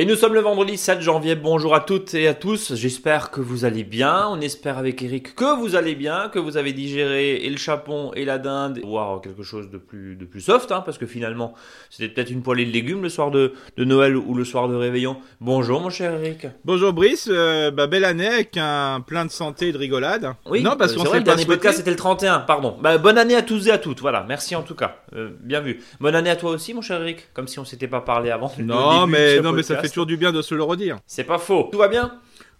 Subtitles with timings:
[0.05, 1.33] Et nous sommes le vendredi 7 janvier.
[1.33, 2.75] Bonjour à toutes et à tous.
[2.75, 4.27] J'espère que vous allez bien.
[4.29, 8.11] On espère avec Eric que vous allez bien, que vous avez digéré et le chapon
[8.13, 11.55] et la dinde, voire quelque chose de plus, de plus soft, hein, parce que finalement,
[11.89, 14.75] c'était peut-être une poêlée de légumes le soir de, de, Noël ou le soir de
[14.75, 15.17] réveillon.
[15.41, 16.45] Bonjour mon cher Eric.
[16.65, 17.27] Bonjour Brice.
[17.31, 20.35] Euh, bah, belle année avec un plein de santé et de rigolade.
[20.45, 22.77] Oui, non, parce qu'on le dernier podcast c'était le 31, pardon.
[22.79, 24.01] Bah, bonne année à tous et à toutes.
[24.01, 24.97] Voilà, merci en tout cas.
[25.15, 25.83] Euh, bien vu.
[25.99, 28.51] Bonne année à toi aussi mon cher Eric, comme si on s'était pas parlé avant.
[28.59, 30.97] Non, mais, non mais ça fait toujours du bien de se le redire.
[31.07, 31.69] C'est pas faux.
[31.71, 32.11] Tout va bien?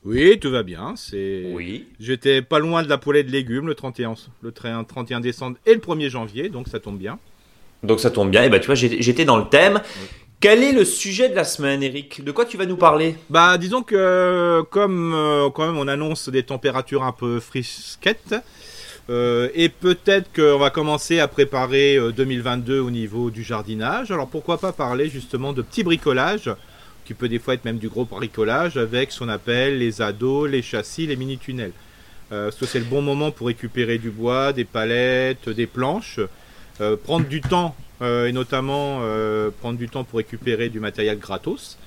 [0.05, 0.93] Oui, tout va bien.
[0.95, 1.51] C'est.
[1.53, 1.85] Oui.
[1.99, 5.81] J'étais pas loin de la poêlée de légumes le 31, le 31 décembre et le
[5.81, 7.19] 1er janvier, donc ça tombe bien.
[7.83, 8.43] Donc ça tombe bien.
[8.43, 9.81] Et bah tu vois, j'étais dans le thème.
[10.39, 12.23] Quel est le sujet de la semaine, Eric?
[12.23, 13.15] De quoi tu vas nous parler?
[13.29, 18.35] Bah, disons que comme euh, quand même on annonce des températures un peu frisquettes,
[19.09, 24.11] euh, et peut-être qu'on va commencer à préparer 2022 euh, au niveau du jardinage.
[24.11, 26.49] Alors pourquoi pas parler justement de petits bricolages
[27.05, 30.49] qui peut des fois être même du gros bricolage avec ce qu'on appelle les ados,
[30.49, 31.71] les châssis, les mini-tunnels.
[32.31, 36.19] Euh, c'est le bon moment pour récupérer du bois, des palettes, des planches,
[36.81, 41.17] euh, prendre du temps euh, et notamment euh, prendre du temps pour récupérer du matériel
[41.19, 41.77] gratos.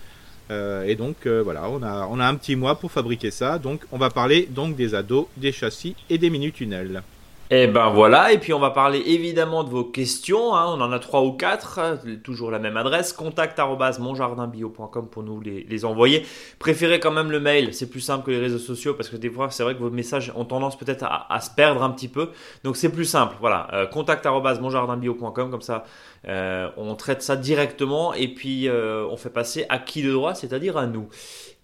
[0.50, 3.58] et donc voilà, on a, on a un petit mois pour fabriquer ça.
[3.58, 7.02] Donc on va parler donc des ados, des châssis et des mini-tunnels.
[7.50, 10.66] Et eh ben voilà, et puis on va parler évidemment de vos questions, hein.
[10.68, 11.80] on en a trois ou quatre,
[12.22, 16.26] toujours la même adresse, contact.monjardinbio.com pour nous les, envoyer.
[16.58, 19.30] Préférez quand même le mail, c'est plus simple que les réseaux sociaux parce que des
[19.30, 22.32] fois c'est vrai que vos messages ont tendance peut-être à, se perdre un petit peu,
[22.64, 25.84] donc c'est plus simple, voilà, euh, contact.monjardinbio.com, comme ça
[26.26, 28.14] euh, on traite ça directement.
[28.14, 31.08] Et puis euh, on fait passer à qui de droit, c'est-à-dire à nous.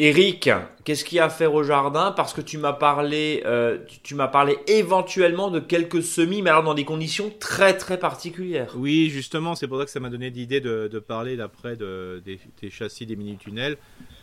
[0.01, 0.51] Eric,
[0.83, 2.11] qu'est-ce qu'il y a à faire au jardin?
[2.11, 6.65] Parce que tu m'as parlé, euh, tu, m'as parlé éventuellement de quelques semis, mais alors
[6.65, 8.75] dans des conditions très très particulières.
[8.77, 12.71] Oui, justement, c'est pour ça que ça m'a donné l'idée de, parler d'après de, des,
[12.71, 13.77] châssis des mini-tunnels.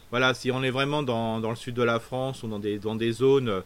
[0.10, 2.96] Voilà, si on est vraiment dans, le sud de la France ou dans des, dans
[2.96, 3.64] des zones...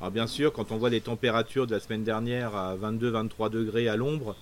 [0.00, 3.88] Alors bien sûr, quand on voit les températures de la semaine dernière à 22-23 degrés
[3.88, 4.34] à l'ombre,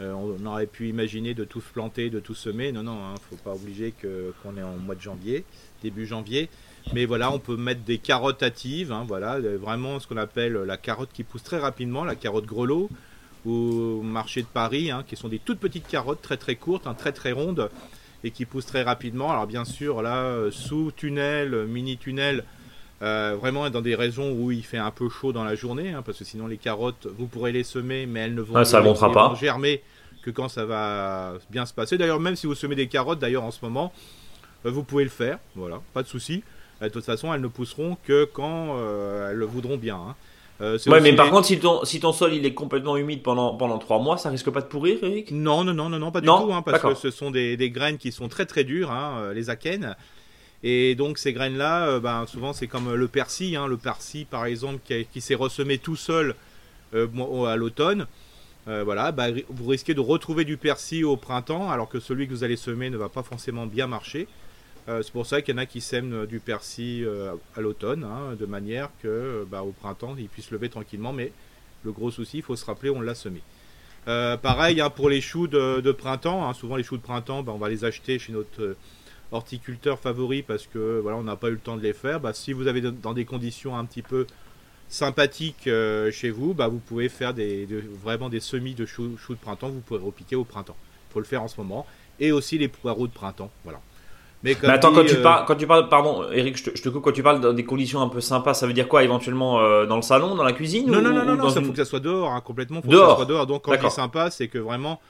[0.00, 2.72] euh, on aurait pu imaginer de tout planter, de tout semer.
[2.72, 5.44] Non, non, il hein, ne faut pas obliger qu'on est en mois de janvier,
[5.82, 6.48] début janvier.
[6.94, 8.92] Mais voilà, on peut mettre des carottes hâtives.
[8.92, 12.46] Hein, voilà, euh, vraiment ce qu'on appelle la carotte qui pousse très rapidement, la carotte
[12.46, 12.88] grelot,
[13.46, 17.12] au marché de Paris, hein, qui sont des toutes petites carottes très très courtes, très
[17.12, 17.70] très rondes
[18.24, 19.30] et qui poussent très rapidement.
[19.30, 22.44] Alors bien sûr, là, euh, sous tunnel, mini tunnel,
[23.02, 26.02] euh, vraiment dans des raisons où il fait un peu chaud dans la journée, hein,
[26.04, 28.82] parce que sinon les carottes, vous pourrez les semer, mais elles ne vont, ah, ça
[28.82, 29.34] pas.
[29.40, 29.82] germer
[30.22, 31.96] que quand ça va bien se passer.
[31.96, 34.17] D'ailleurs, même si vous semez des carottes, d'ailleurs en ce moment, euh,
[34.64, 36.42] vous pouvez le faire, voilà, pas de souci.
[36.82, 38.76] Euh, de toute façon, elles ne pousseront que quand
[39.28, 39.96] elles le voudront bien.
[40.60, 40.76] Hein.
[40.86, 43.78] ouais, mais par contre, si ton, si ton sol il est complètement humide pendant pendant
[43.78, 45.30] trois mois, ça risque pas de pourrir, Eric?
[45.30, 47.70] Non, non, non, non, non, pas du tout, hein, parce que ce sont des, des,
[47.70, 49.96] graines qui sont très très dures, hein, les akènes.
[50.62, 54.44] Et donc ces graines-là, euh, ben, souvent c'est comme le persil, hein, le persil par
[54.44, 56.34] exemple qui, s'est ressemé tout seul
[56.94, 57.06] euh,
[57.46, 58.06] à l'automne.
[58.66, 62.32] Euh, voilà, bah, vous risquez de retrouver du persil au printemps, alors que celui que
[62.32, 64.26] vous allez semer ne va pas forcément bien marcher.
[65.02, 67.06] C'est pour ça qu'il y en a qui sèment du persil
[67.54, 71.12] à l'automne, hein, de manière que bah, au printemps il puisse lever tranquillement.
[71.12, 71.30] Mais
[71.84, 73.42] le gros souci, il faut se rappeler, on l'a semé.
[74.06, 76.52] pareil hein, pour les choux de, printemps.
[76.54, 78.76] souvent les choux de printemps, bah, on va les acheter chez notre
[79.32, 82.20] horticulteurs favoris parce que voilà, on n'a pas eu le temps de les faire.
[82.20, 84.26] Bah, si vous avez dans des conditions un petit peu
[84.88, 87.34] sympathiques euh, chez vous, vous pouvez faire
[88.02, 89.68] vraiment des semis de choux, de printemps.
[89.68, 90.76] Vous pourrez repiquer au printemps.
[91.10, 91.86] Il faut le faire en ce moment.
[92.20, 93.50] Et aussi les poireaux de printemps.
[93.64, 93.80] Voilà.
[94.44, 97.12] Mais, attends, quand, tu euh, parles, quand tu parles, pardon, Eric, je te, coupe, quand
[97.12, 99.96] tu parles dans des conditions un peu sympas, ça veut dire quoi Éventuellement euh, dans
[99.96, 102.00] le salon, dans la cuisine Non, non, non, non, non, ça faut que ça soit
[102.00, 102.80] dehors, hein, complètement.
[102.80, 103.06] Faut dehors.
[103.06, 103.46] Que ça soit dehors.
[103.46, 105.00] Donc quand c'est sympa, c'est que vraiment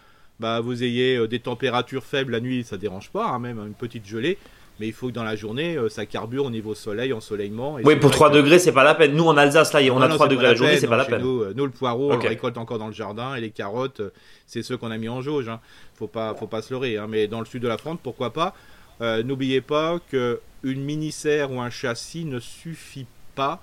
[0.40, 3.74] bah, vous ayez euh, des températures faibles la nuit, ça dérange pas, hein, même une
[3.74, 4.38] petite gelée.
[4.80, 7.78] Mais il faut que dans la journée, ça carbure au niveau soleil, ensoleillement.
[7.82, 9.12] oui, pour 3 degrés, c'est pas la peine.
[9.12, 11.20] Nous, en Alsace, là, on a 3 degrés la, journée, c'est pas la peine.
[11.20, 13.34] Nous, nous, le poireau, on le récolte encore dans le jardin.
[13.34, 14.00] Et les carottes,
[14.46, 15.48] c'est ceux qu'on a mis en jauge.
[15.48, 15.58] Hein.
[15.96, 16.96] Faut pas, faut pas se leurrer.
[16.96, 17.08] Hein.
[17.08, 18.54] Mais dans le sud de la France, pourquoi pas?
[19.00, 23.62] N'oubliez pas qu'une mini-serre ou un châssis ne suffit pas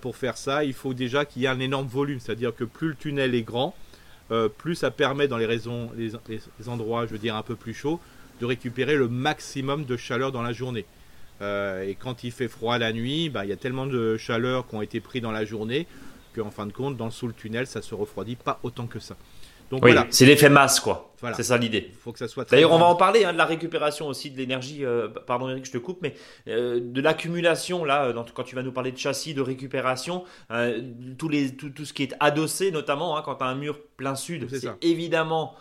[0.00, 0.64] pour faire ça.
[0.64, 2.20] Il faut déjà qu'il y ait un énorme volume.
[2.20, 3.74] C'est-à-dire que plus le tunnel est grand,
[4.30, 6.12] euh, plus ça permet dans les, raisons, les,
[6.68, 8.00] endroits, je veux un peu plus chauds,
[8.40, 10.84] de récupérer le maximum de chaleur dans la journée.
[11.40, 14.68] Euh, et quand il fait froid la nuit, bah, il y a tellement de chaleur
[14.68, 15.86] qui ont été pris dans la journée
[16.34, 18.98] qu'en fin de compte, dans le sous le tunnel, ça se refroidit pas autant que
[18.98, 19.16] ça.
[19.70, 21.12] Donc oui, c'est l'effet masse, quoi.
[21.34, 21.90] C'est ça l'idée.
[22.00, 22.48] Faut que ça soit.
[22.50, 24.84] D'ailleurs, on va en parler hein, de la récupération aussi de l'énergie.
[24.84, 26.14] Euh, pardon, Eric, je te coupe, mais
[26.48, 30.80] euh, de l'accumulation là, quand tu vas nous parler de châssis, de récupération, euh,
[31.18, 33.78] tout, les, tout, tout, ce qui est adossé, notamment hein, quand tu as un mur
[33.96, 35.54] plein sud, c'est évidemment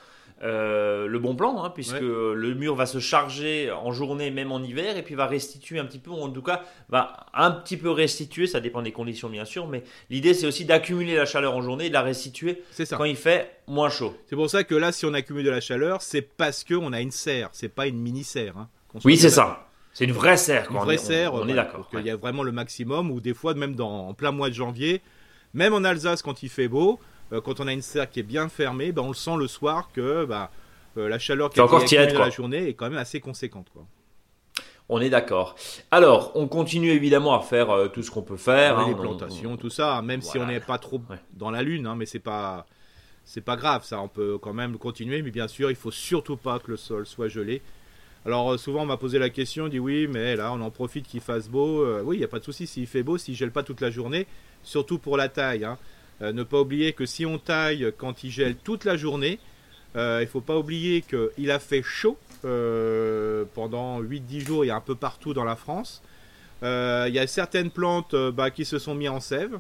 [0.43, 4.61] euh, le bon plan, hein, puisque le mur va se charger en journée, même en
[4.61, 7.77] hiver, et puis va restituer un petit peu, ou en tout cas va un petit
[7.77, 11.55] peu restituer, ça dépend des conditions bien sûr, mais l'idée c'est aussi d'accumuler la chaleur
[11.55, 12.61] en journée et de la restituer
[12.91, 14.15] quand il fait moins chaud.
[14.27, 17.01] C'est pour ça que là, si on accumule de la chaleur, c'est parce qu'on a
[17.01, 18.57] une serre, c'est pas une mini serre.
[18.57, 18.69] Hein,
[19.03, 19.67] oui, c'est ça.
[19.93, 20.67] C'est une vraie serre.
[20.69, 21.89] Une vraie serre, on, est d'accord.
[21.93, 24.53] Il y a vraiment le maximum, ou des fois, même dans, en plein mois de
[24.53, 25.01] janvier,
[25.55, 26.99] même en Alsace, quand il fait beau,
[27.33, 29.47] euh, quand on a une serre qui est bien fermée, ben, on le sent le
[29.47, 30.51] soir que bah,
[30.97, 33.67] euh, la chaleur qui est encore tiède, la journée est quand même assez conséquente.
[33.73, 33.85] Quoi.
[34.89, 35.55] On est d'accord.
[35.91, 38.79] Alors, on continue évidemment à faire euh, tout ce qu'on peut faire.
[38.79, 41.01] Hein, les plantations, tout ça, même si on n'est pas trop
[41.33, 42.65] dans la lune, hein, mais c'est pas
[43.25, 43.99] c'est pas grave, ça.
[43.99, 47.05] On peut quand même continuer, mais bien sûr, il faut surtout pas que le sol
[47.05, 47.61] soit gelé.
[48.25, 51.07] Alors souvent on m'a posé la question, on dit oui, mais là on en profite
[51.07, 51.85] qu'il fasse beau.
[52.03, 53.89] oui, il n'y a pas de souci s'il fait beau, s'il gèle pas toute la
[53.89, 54.27] journée,
[54.63, 55.63] surtout pour la taille.
[55.63, 55.77] Hein.
[56.21, 59.39] Euh, ne pas oublier que si on taille quand il gèle toute la journée,
[59.95, 64.67] euh, il ne faut pas oublier qu'il a fait chaud euh, pendant 8-10 jours, il
[64.67, 66.01] y a un peu partout dans la France.
[66.61, 69.59] il y a certaines plantes bah, qui se sont mis en sève.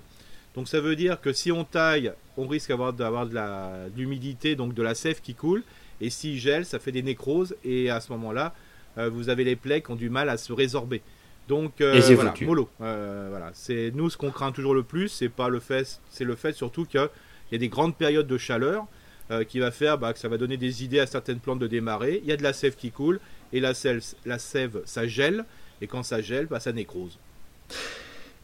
[0.55, 4.81] Donc ça veut dire que si on taille, on risque d'avoir de l'humidité, donc de
[4.81, 5.63] la sève qui coule.
[6.01, 7.55] Et s'il gèle, ça fait des nécroses.
[7.63, 8.55] Et à ce moment-là,
[8.95, 11.03] vous avez les plaies qui ont du mal à se résorber.
[11.47, 12.69] Donc euh, voilà, mollo.
[12.81, 16.25] Euh, voilà, c'est nous ce qu'on craint toujours le plus, c'est pas le fait, c'est
[16.25, 17.09] le fait surtout qu'il
[17.51, 18.85] y a des grandes périodes de chaleur
[19.31, 21.67] euh, qui va faire bah, que ça va donner des idées à certaines plantes de
[21.67, 22.19] démarrer.
[22.23, 23.19] Il y a de la sève qui coule
[23.53, 25.45] et la sève, la sève ça gèle
[25.81, 27.17] et quand ça gèle, bah, ça nécrose.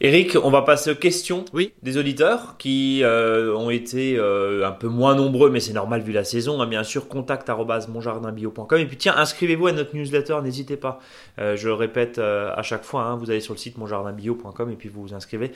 [0.05, 1.45] Eric, on va passer aux questions
[1.81, 6.11] des auditeurs qui euh, ont été euh, un peu moins nombreux, mais c'est normal vu
[6.11, 6.61] la saison.
[6.61, 8.79] Hein, bien sûr, contact monjardinbio.com.
[8.79, 10.99] Et puis tiens, inscrivez-vous à notre newsletter, n'hésitez pas.
[11.39, 14.75] Euh, je le répète à chaque fois, hein, vous allez sur le site monjardinbio.com et
[14.75, 15.53] puis vous vous inscrivez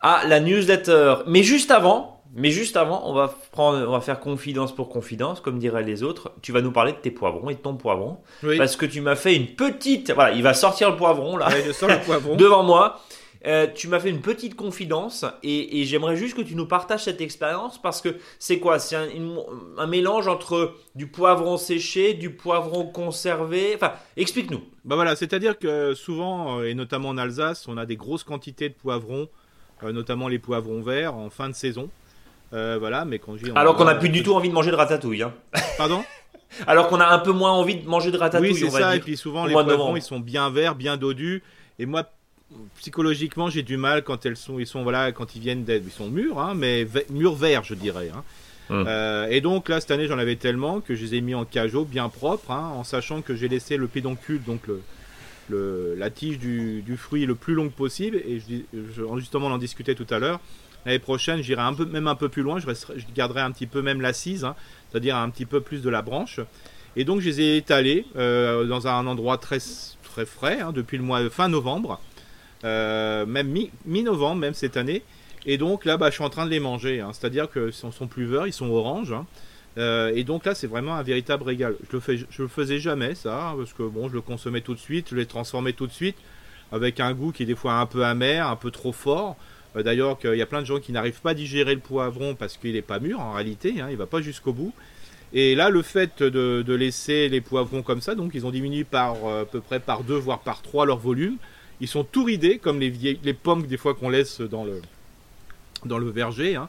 [0.00, 1.18] à la newsletter.
[1.28, 5.40] Mais juste avant, mais juste avant, on va prendre, on va faire confidence pour confidence,
[5.40, 6.32] comme diraient les autres.
[6.42, 8.18] Tu vas nous parler de tes poivrons et de ton poivron,
[8.58, 12.04] parce que tu m'as fait une petite, voilà, il va sortir le poivron là, le
[12.04, 12.34] poivron.
[12.36, 13.00] devant moi.
[13.46, 17.20] Euh, tu m'as fait une petite confidence et, j'aimerais juste que tu nous partages cette
[17.20, 18.80] expérience parce que c'est quoi?
[18.80, 23.72] C'est un, mélange entre du poivron séché, du poivron conservé?
[23.76, 24.62] Enfin, explique-nous.
[24.84, 28.68] Bah voilà, c'est-à-dire que souvent, euh, et notamment en Alsace, on a des grosses quantités
[28.68, 29.28] de poivrons,
[29.84, 31.88] euh, notamment les poivrons verts en fin de saison.
[32.50, 35.22] voilà, mais quand Alors qu'on n'a plus du tout envie de manger de ratatouille.
[35.22, 35.32] Hein.
[35.78, 36.02] Pardon?
[36.66, 38.52] Alors qu'on a un peu moins envie de manger de ratatouille.
[38.52, 38.96] Oui, c'est ça.
[38.96, 41.42] Et puis souvent, les poivrons, ils sont bien verts, bien dodus.
[41.78, 42.04] Et moi,
[42.76, 45.92] psychologiquement, j'ai du mal quand elles sont, ils sont voilà, quand ils viennent d'être, ils
[45.92, 48.10] sont mûrs, hein, mais mûrs verts, je dirais.
[48.14, 48.24] Hein.
[48.68, 48.84] Hum.
[48.88, 51.44] Euh, et donc là, cette année, j'en avais tellement que je les ai mis en
[51.44, 54.62] cajot, bien propre, hein, en sachant que j'ai laissé le pédoncule, donc
[55.48, 58.16] le, la tige du, fruit le plus longue possible.
[58.16, 60.40] Et je, justement, on en discutait tout à l'heure.
[60.84, 62.58] L'année prochaine, j'irai un peu, même un peu plus loin.
[62.58, 64.46] Je, je garderai un petit peu même l'assise,
[64.90, 66.40] c'est-à-dire un petit peu plus de la branche.
[66.96, 69.58] Et donc, je les ai étalés euh, dans un endroit très
[70.02, 72.00] très frais depuis le mois fin novembre.
[72.64, 73.54] Euh, même
[73.84, 75.02] mi-novembre, même cette année.
[75.46, 77.00] Et donc là, bah, je suis en train de les manger.
[77.00, 77.10] Hein.
[77.12, 79.12] C'est-à-dire que sont, sont plus verts, ils sont oranges.
[79.12, 79.26] Hein.
[79.78, 81.76] Euh, et donc là, c'est vraiment un véritable régal.
[81.90, 85.08] Je le, le faisais jamais, ça, parce que bon, je le consommais tout de suite,
[85.10, 86.16] je les transformais tout de suite,
[86.72, 89.36] avec un goût qui est des fois un peu amer, un peu trop fort.
[89.76, 92.34] Euh, d'ailleurs, il y a plein de gens qui n'arrivent pas à digérer le poivron
[92.34, 94.72] parce qu'il n'est pas mûr en réalité, hein, il va pas jusqu'au bout.
[95.32, 98.84] Et là, le fait de, de, laisser les poivrons comme ça, donc ils ont diminué
[98.84, 101.36] par à peu près par deux, voire par trois leur volume.
[101.80, 104.80] Ils sont tout ridés, comme les, vieilles, les pommes des fois qu'on laisse dans le,
[105.84, 106.68] dans le verger, hein,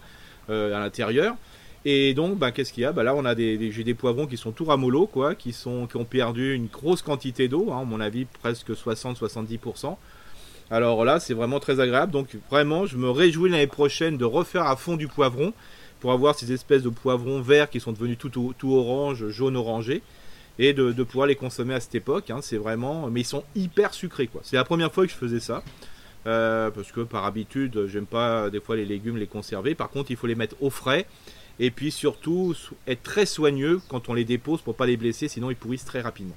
[0.50, 1.36] euh, à l'intérieur.
[1.86, 2.92] Et donc, bah, qu'est-ce qu'il y a?
[2.92, 5.88] Bah, Là, on a des, j'ai des poivrons qui sont tout ramollos, quoi, qui, sont,
[5.88, 9.96] qui ont perdu une grosse quantité d'eau, hein, à mon avis, presque 60-70%.
[10.70, 12.12] Alors là, c'est vraiment très agréable.
[12.12, 15.54] Donc, vraiment, je me réjouis l'année prochaine de refaire à fond du poivron
[16.02, 20.02] pour avoir ces espèces de poivrons verts qui sont devenus tout, tout orange, jaune orangé
[20.60, 22.30] et de, pouvoir les consommer à cette époque.
[22.30, 24.42] Hein, c'est vraiment, mais ils sont hyper sucrés quoi.
[24.44, 25.64] C'est la première fois que je faisais ça.
[26.26, 29.76] Euh, parce que par habitude, j'aime pas des fois les légumes les conserver.
[29.76, 31.06] Par contre, il faut les mettre au frais.
[31.60, 32.54] Et puis surtout,
[32.86, 36.02] être très soigneux quand on les dépose pour pas les blesser, sinon ils pourrissent très
[36.02, 36.36] rapidement.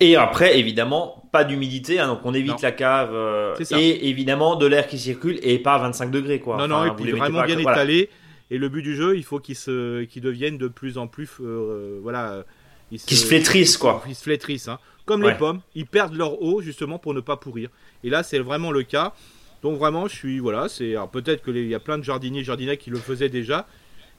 [0.00, 4.66] Et après, évidemment, pas d'humidité, hein, donc on évite la cave euh, et évidemment de
[4.66, 6.56] l'air qui circule et pas à 25 degrés quoi.
[6.56, 8.10] Non, non, et puis vraiment bien étalé.
[8.50, 11.28] Et le but du jeu, il faut qu'ils se, qu'ils deviennent de plus en plus,
[11.40, 12.44] euh, voilà,
[12.90, 14.02] ils se, qui se flétrissent, quoi.
[14.08, 14.78] Ils se flétrissent, hein.
[15.04, 17.68] Comme les pommes, ils perdent leur eau justement pour ne pas pourrir.
[18.02, 19.14] Et là, c'est vraiment le cas.
[19.62, 22.76] Donc vraiment, je suis voilà, c'est peut-être que il y a plein de jardiniers, jardiniers
[22.76, 23.66] qui le faisaient déjà,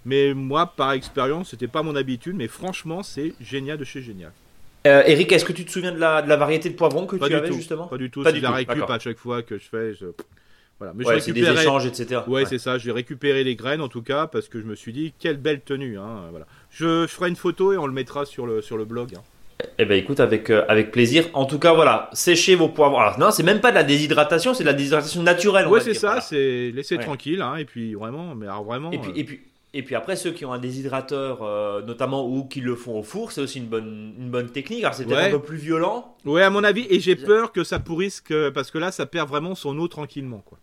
[0.06, 4.32] Mais moi, par expérience, c'était pas mon habitude, mais franchement, c'est génial de chez génial.
[4.86, 7.18] Euh, Eric, est-ce que tu te souviens de la, de la variété de poivrons que
[7.18, 8.24] tu avais justement Pas du tout.
[8.24, 9.92] c'est la récup à chaque fois que je fais.
[10.80, 10.94] Voilà.
[10.96, 12.22] Mais ouais, je des échanges, etc.
[12.28, 12.78] Ouais, c'est ça.
[12.78, 15.62] J'ai récupéré les graines en tout cas parce que je me suis dit quelle belle
[15.62, 15.98] tenue.
[15.98, 16.46] Hein, voilà.
[16.78, 19.16] Je, ferai une photo et on le mettra sur le, sur le blog.
[19.16, 19.22] Hein.
[19.80, 21.26] Eh ben écoute avec euh, avec plaisir.
[21.34, 23.00] En tout cas voilà, séchez vos poivrons.
[23.00, 25.68] Alors non, c'est même pas de la déshydratation, c'est de la déshydratation naturelle.
[25.68, 29.12] Ouais, c'est ça, c'est laisser tranquille hein, et puis vraiment mais alors vraiment Et puis
[29.16, 29.40] et puis
[29.74, 33.04] et puis après, ceux qui ont un déshydrateur, euh, notamment, ou qui le font au
[33.04, 34.84] four, c'est aussi une bonne, une bonne technique.
[34.84, 36.16] Alors c'est peut-être un peu plus violent.
[36.26, 39.06] Ouais, à mon avis, et j'ai peur que ça pourrisse, que, parce que là, ça
[39.06, 40.42] perd vraiment son eau tranquillement.
[40.46, 40.58] Quoi.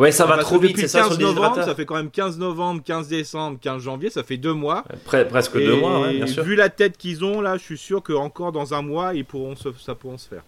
[0.00, 2.82] Ouais, ça va trop vite, c'est ça sur novembre, Ça fait quand même 15 novembre,
[2.82, 4.84] 15 décembre, 15 janvier, ça fait deux mois.
[5.04, 6.42] presque deux mois, ouais, bien sûr.
[6.42, 9.56] Vu la tête qu'ils ont, là, je suis sûr qu'encore dans un mois, ils pourront
[9.56, 10.42] se, ça pourront se faire.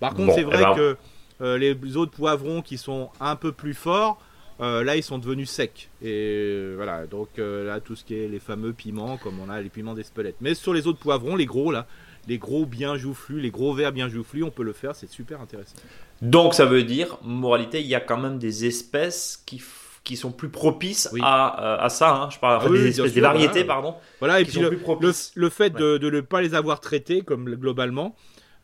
[0.00, 0.96] Par contre, c'est vrai eh ben, que
[1.40, 4.20] euh, les autres poivrons qui sont un peu plus forts,
[4.60, 5.90] euh, là, ils sont devenus secs.
[6.02, 9.50] Et euh, voilà, donc euh, là, tout ce qui est les fameux piments, comme on
[9.50, 10.36] a les piments d'Espelette.
[10.40, 11.86] Mais sur les autres poivrons, les gros là,
[12.28, 15.40] les gros bien joufflus, les gros verts bien joufflus, on peut le faire, c'est super
[15.40, 15.76] intéressant.
[16.24, 19.62] Donc ça veut dire, moralité, il y a quand même des espèces qui
[20.02, 22.14] qui sont plus propices à, à, ça.
[22.14, 22.28] Hein.
[22.30, 23.94] Je parle ah des espèces, des variétés, pardon.
[24.18, 28.14] Voilà, et puis le, le, fait de, de ne pas les avoir traitées, comme globalement,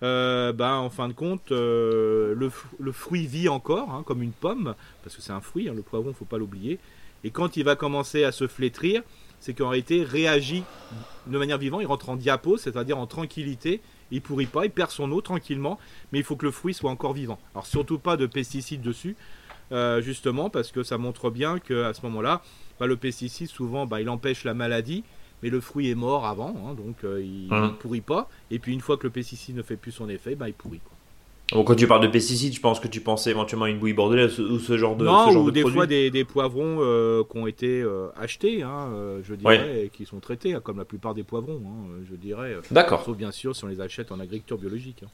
[0.02, 4.75] euh, bah, en fin de compte, euh, le, fruit vit encore, hein, comme une pomme,
[5.02, 6.79] parce que c'est un fruit, hein, le poivron, faut pas l'oublier.
[7.25, 9.02] Et quand il va commencer à se flétrir,
[9.40, 10.62] c'est qu'en réalité, réagit
[11.26, 14.90] de manière vivante, il rentre en diapo, c'est-à-dire en tranquillité, il pourrit pas, il perd
[14.90, 15.79] son eau tranquillement,
[16.12, 17.38] mais il faut que le fruit soit encore vivant.
[17.55, 19.17] Alors surtout pas de pesticides dessus,
[19.73, 22.43] euh, justement, parce que ça montre bien qu'à ce moment-là,
[22.79, 25.05] bah, le pesticide, souvent, bah, il empêche la maladie,
[25.43, 27.76] mais le fruit est mort avant, hein, donc euh, il ne hum.
[27.76, 28.29] pourrit pas.
[28.50, 30.81] Et puis une fois que le pesticide ne fait plus son effet, bah, il pourrit.
[30.81, 30.97] Quoi.
[31.52, 34.38] Quand tu parles de pesticides, je pense que tu pensais éventuellement à une bouille bordelaise
[34.38, 37.38] ou ce genre de Non, ce genre ou des fois des, des poivrons euh, qui
[37.38, 38.88] ont été euh, achetés, hein,
[39.23, 41.61] je dirais, et qui sont traités, hein, comme la plupart des poivrons,
[42.09, 42.57] je dirais.
[42.71, 43.04] D'accord.
[43.04, 45.04] Sauf bien sûr si on les achète en agriculture biologique.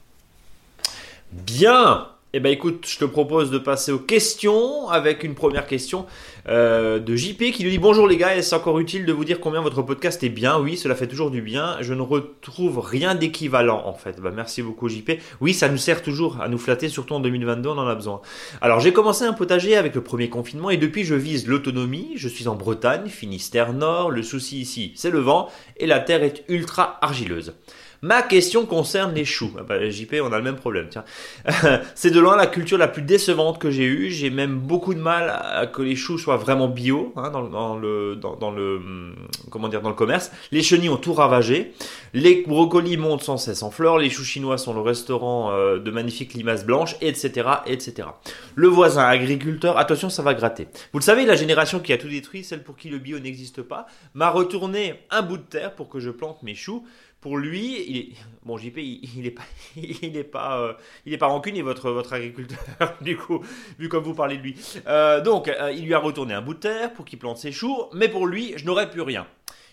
[1.33, 6.05] Bien eh ben écoute, je te propose de passer aux questions avec une première question
[6.51, 9.41] euh, de JP qui nous dit bonjour les gars, est-ce encore utile de vous dire
[9.41, 10.59] combien votre podcast est bien?
[10.59, 11.79] Oui, cela fait toujours du bien.
[11.81, 14.21] Je ne retrouve rien d'équivalent en fait.
[14.21, 15.13] Bah, merci beaucoup JP.
[15.41, 18.21] Oui, ça nous sert toujours à nous flatter, surtout en 2022, on en a besoin.
[18.61, 22.13] Alors j'ai commencé un potager avec le premier confinement et depuis je vise l'autonomie.
[22.17, 24.11] Je suis en Bretagne, Finistère Nord.
[24.11, 27.55] Le souci ici, c'est le vent et la terre est ultra argileuse.
[28.07, 29.51] Ma question concerne les choux.
[29.59, 30.89] Ah bah, JP, on a le même problème.
[31.97, 34.13] C'est de loin la culture la plus décevante que j'ai eue.
[34.13, 38.17] J'ai même beaucoup de mal à que les choux soient vraiment bio hein, dans, le
[38.77, 39.17] hum,
[39.51, 40.31] comment dire dans le commerce.
[40.53, 41.73] Les chenilles ont tout ravagé.
[42.15, 43.99] Les brocolis montent sans cesse en fleurs.
[43.99, 48.07] Les choux chinois sont le restaurant euh, de magnifiques limaces blanches, etc., etc.
[48.55, 50.69] Le voisin agriculteur, attention, ça va gratter.
[50.93, 53.63] Vous le savez, la génération qui a tout détruit, celle pour qui le bio n'existe
[53.63, 56.85] pas, m'a retourné un bout de terre pour que je plante mes choux
[57.27, 58.09] pour lui, il est,
[58.45, 59.43] bon JP, il, n'est pas,
[59.77, 62.61] il est pas, euh, il est pas rancunier votre votre agriculteur
[63.01, 63.45] du coup,
[63.81, 64.55] vu comme vous parlez de lui.
[64.87, 67.51] Euh, donc, euh, il lui a retourné un bout de terre pour qu'il plante ses
[67.51, 69.27] choux, mais pour lui, je n'aurais plus rien.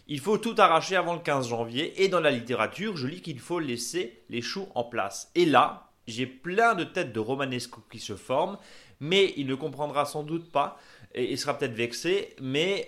[0.07, 3.39] Il faut tout arracher avant le 15 janvier, et dans la littérature, je lis qu'il
[3.39, 5.29] faut laisser les choux en place.
[5.35, 8.57] Et là, j'ai plein de têtes de romanesco qui se forment,
[8.99, 10.79] mais il ne comprendra sans doute pas,
[11.13, 12.87] et il sera peut-être vexé, mais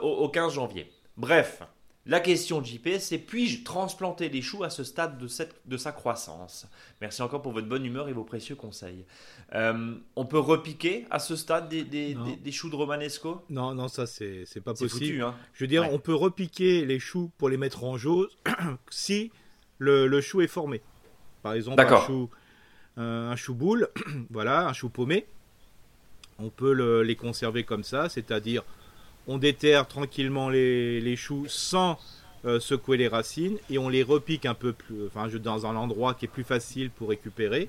[0.00, 0.90] au 15 janvier.
[1.18, 1.60] Bref,
[2.06, 5.76] la question de JP, c'est puis-je transplanter les choux à ce stade de, cette, de
[5.76, 6.66] sa croissance?
[7.02, 9.04] Merci encore pour votre bonne humeur et vos précieux conseils.
[9.54, 13.44] Euh, on peut repiquer à ce stade des, des, choux de Romanesco?
[13.50, 15.20] Non, non, ça c'est pas possible.
[15.22, 15.34] Hein.
[15.52, 18.30] Je veux dire, on peut repiquer les choux pour les mettre en jauge
[18.90, 19.30] si
[19.78, 20.80] le, chou est formé.
[21.42, 22.30] Par exemple, un chou,
[22.96, 23.88] un chou boule,
[24.30, 25.26] voilà, un chou paumé.
[26.38, 28.64] On peut les conserver comme ça, c'est-à-dire
[29.30, 31.98] on déterre tranquillement les, choux sans
[32.44, 36.14] euh, secouer les racines et on les repique un peu plus, enfin, dans un endroit
[36.14, 37.68] qui est plus facile pour récupérer.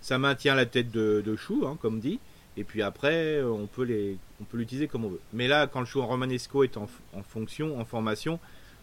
[0.00, 2.18] Ça maintient la tête de, chou, hein, comme dit.
[2.56, 5.20] Et puis après, on peut les, on peut l'utiliser comme on veut.
[5.32, 6.88] Mais là, quand le chou en romanesco est en,
[7.22, 8.40] fonction, en formation,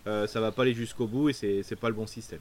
[0.07, 2.39] euh, ça va pas aller jusqu'au bout et c'est, c'est pas le bon système.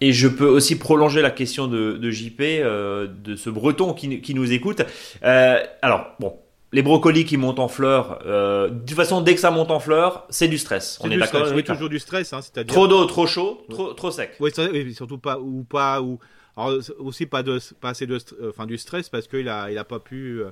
[0.00, 4.34] Et je peux aussi prolonger la question de, JP, euh, de ce breton qui, qui
[4.34, 4.80] nous écoute.
[5.20, 6.38] alors, bon,
[6.72, 9.78] les brocolis qui montent en fleurs, euh, de toute façon, dès que ça monte en
[9.78, 10.98] fleurs, c'est du stress.
[11.02, 14.32] On est, d'accord Oui, toujours du stress, hein, trop d'eau, trop chaud, trop, trop sec.
[14.40, 14.50] Oui,
[14.94, 16.18] surtout pas ou pas ou
[16.56, 19.84] alors, aussi pas de pas assez de enfin du stress parce qu'il a il a
[19.84, 20.50] pas pu euh,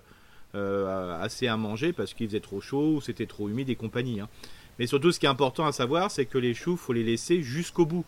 [0.54, 4.20] euh, assez à manger parce qu'il faisait trop chaud ou c'était trop humide et compagnie.
[4.20, 4.28] Hein.
[4.78, 7.42] Mais surtout, ce qui est important à savoir, c'est que les choux, faut les laisser
[7.42, 8.04] jusqu'au bout.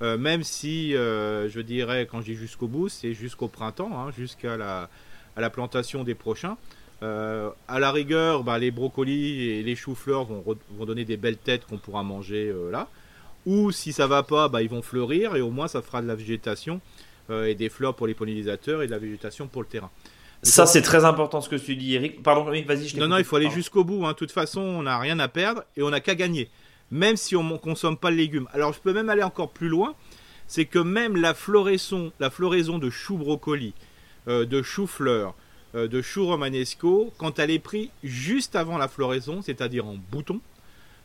[0.00, 4.88] même si, je dirais, quand je dis jusqu'au bout, c'est jusqu'au printemps, hein, jusqu'à la,
[5.36, 6.56] à la plantation des prochains.
[7.02, 11.66] À la rigueur, bah, les brocolis et les choux-fleurs vont, vont, donner des belles têtes
[11.66, 12.88] qu'on pourra manger là.
[13.44, 16.06] Ou si ça va pas, bah, ils vont fleurir et au moins ça fera de
[16.06, 16.80] la végétation
[17.30, 19.90] et des fleurs pour les pollinisateurs et de la végétation pour le terrain.
[20.42, 22.22] Ça, c'est très important ce que tu dis, Eric.
[22.22, 24.04] Pardon, vas-y, je Non, non, il faut aller jusqu'au bout.
[24.04, 24.10] Hein.
[24.10, 26.50] De toute façon, on n'a rien à perdre et on n'a qu'à gagner.
[26.90, 28.48] Même si on ne consomme pas le légume.
[28.52, 29.94] Alors, je peux même aller encore plus loin.
[30.48, 33.72] C'est que même la floraison, la floraison de choux brocoli,
[34.26, 35.32] euh, de choux-fleurs, euh,
[35.74, 40.40] de choux romanesco, quand elle est prise juste avant la floraison, c'est-à-dire en bouton,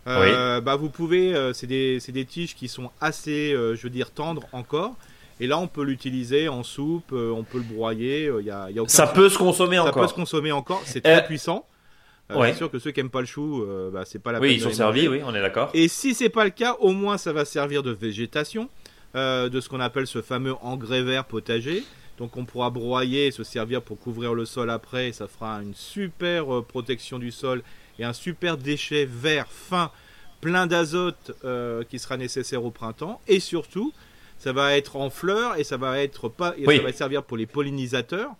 [0.07, 4.47] euh, bah vous pouvez, c'est des, des, tiges qui sont assez, je veux dire, tendres
[4.51, 4.95] encore.
[5.39, 8.27] Et là, on peut l'utiliser en soupe, euh, on peut le broyer.
[8.27, 9.93] Euh, y a, y a ça peut se consommer encore.
[9.93, 10.81] Ça peut se consommer encore.
[10.85, 11.65] C'est très euh, puissant.
[12.29, 14.57] C'est sûr que ceux qui aiment pas le chou, bah, c'est pas la oui, peine.
[14.57, 15.69] Oui, ils sont servis, oui, on est d'accord.
[15.73, 18.67] Et si c'est pas le cas, au moins ça va servir de végétation,
[19.15, 21.83] de ce qu'on appelle ce fameux engrais vert potager.
[22.17, 25.11] Donc on pourra broyer et se servir pour couvrir le sol après.
[25.11, 27.61] Ça fera une super protection du sol
[27.99, 29.91] et un super déchet vert fin,
[30.41, 31.31] plein d'azote
[31.89, 33.21] qui sera nécessaire au printemps.
[33.27, 33.93] Et surtout,
[34.39, 37.37] ça va être en fleurs et ça va être pas, et ça va servir pour
[37.37, 38.31] les pollinisateurs.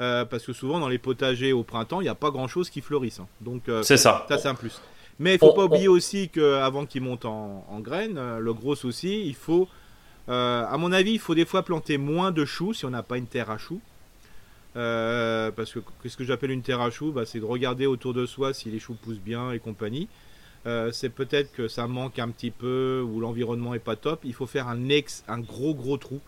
[0.00, 2.68] Euh, parce que souvent dans les potagers au printemps, il n'y a pas grand chose
[2.68, 3.20] qui fleurisse.
[3.20, 3.28] Hein.
[3.40, 4.26] Donc euh, c'est ça.
[4.28, 4.80] Ça c'est un plus.
[5.18, 9.26] Mais il faut pas oublier aussi qu'avant qu'ils montent en, graines, euh, le gros souci,
[9.26, 9.66] il faut,
[10.28, 13.18] à mon avis, il faut des fois planter moins de choux si on n'a pas
[13.18, 13.80] une terre à choux.
[14.74, 18.26] parce que ce que j'appelle une terre à choux, bah, c'est de regarder autour de
[18.26, 20.08] soi si les choux poussent bien et compagnie.
[20.66, 24.20] Euh, c'est peut-être que ça manque un petit peu ou l'environnement est pas top.
[24.24, 26.20] Il faut faire un ex, un gros gros trou.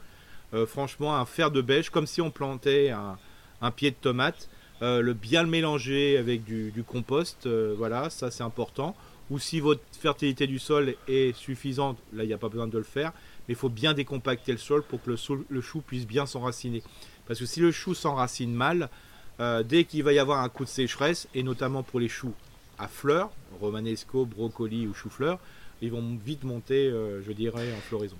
[0.54, 4.48] Euh, franchement, un fer de bêche, comme si on plantait un, pied de tomate.
[4.80, 8.94] Euh, le bien le mélanger avec du, compost, voilà, ça c'est important.
[9.30, 12.78] Ou si votre fertilité du sol est suffisante, là il n'y a pas besoin de
[12.78, 13.12] le faire,
[13.48, 16.82] il faut bien décompacter le sol pour que le, chou puisse bien s'enraciner.
[17.26, 18.88] Parce que si le chou s'enracine mal,
[19.64, 22.34] dès qu'il va y avoir un coup de sécheresse, et notamment pour les choux
[22.78, 25.38] à fleurs, romanesco, brocoli ou chou-fleur,
[25.82, 28.16] ils vont vite monter, euh, je dirais, en floraison.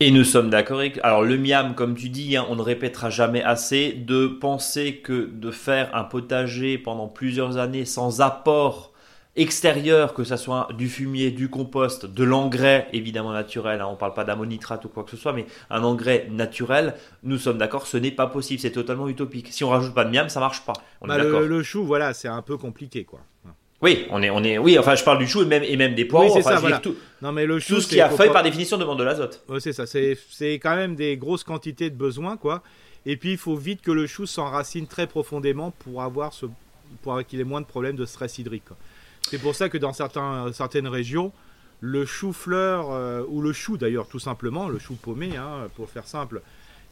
[0.00, 0.80] Et nous sommes d'accord.
[1.02, 5.30] Alors, le miam, comme tu dis, hein, on ne répétera jamais assez de penser que
[5.32, 8.91] de faire un potager pendant plusieurs années sans apport
[9.34, 13.96] extérieur, que ce soit du fumier, du compost, de l'engrais évidemment naturel, hein, on ne
[13.96, 17.86] parle pas d'ammonitrate ou quoi que ce soit, mais un engrais naturel, nous sommes d'accord,
[17.86, 19.48] ce n'est pas possible, c'est totalement utopique.
[19.50, 20.74] Si on rajoute pas de miam, ça marche pas.
[21.00, 23.20] Bah, le, le, chou, voilà, c'est un peu compliqué, quoi.
[23.80, 25.96] Oui, on est, on est, oui, enfin, je parle du chou et même, et même
[25.96, 26.26] des poireaux.
[26.26, 26.78] Oui, c'est ça, voilà.
[26.78, 29.42] tout, non, mais le chou, tout ce qui a feuille, par définition, demande de l'azote.
[29.48, 29.86] Oui, c'est ça.
[29.86, 30.16] C'est,
[30.62, 32.62] quand même des grosses quantités de besoins, quoi.
[33.06, 36.46] Et puis, il faut vite que le chou s'enracine très profondément pour avoir ce,
[37.02, 38.62] pour qu'il ait moins de problèmes de stress hydrique.
[39.28, 41.32] C'est pour ça que dans certaines régions,
[41.82, 46.06] le chou-fleur, euh, ou le chou d'ailleurs, tout simplement, le chou paumé, hein, pour faire
[46.06, 46.40] simple,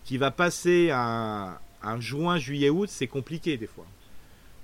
[0.05, 1.59] qui va passer un,
[2.01, 3.87] juin, juillet, août, c'est compliqué des fois.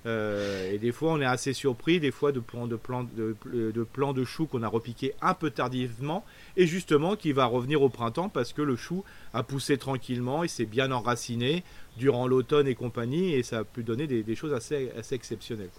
[0.05, 3.35] Euh, et des fois, on est assez surpris, des fois, de plans de, plans de,
[3.45, 6.25] de, de chou qu'on a repiqué un peu tardivement,
[6.57, 10.49] et justement qui va revenir au printemps parce que le chou a poussé tranquillement, et
[10.49, 11.63] s'est bien enraciné
[11.97, 15.69] durant l'automne et compagnie, et ça a pu donner des, choses assez exceptionnelles.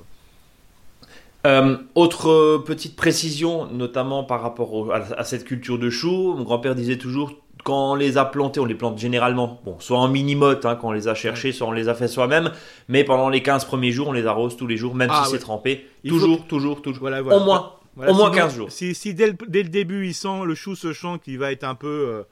[1.46, 6.98] Euh, autre petite précision, notamment par rapport à, cette culture de chou, mon grand-père disait
[6.98, 7.33] toujours
[7.64, 10.88] quand on les a plantés, on les plante généralement, bon, soit en mini-motte hein, quand
[10.88, 12.51] on les a cherchés, soit on les a fait soi-même,
[12.88, 15.33] mais pendant les 15 premiers jours, on les arrose tous les jours, même ah si
[15.33, 15.87] c'est trempé.
[16.07, 18.72] toujours, toujours, toujours, Au moins, au moins 15 jours.
[18.72, 21.88] Si, dès, le, début, il sent le chou se chant qui va être un peu,
[22.09, 22.22] euh,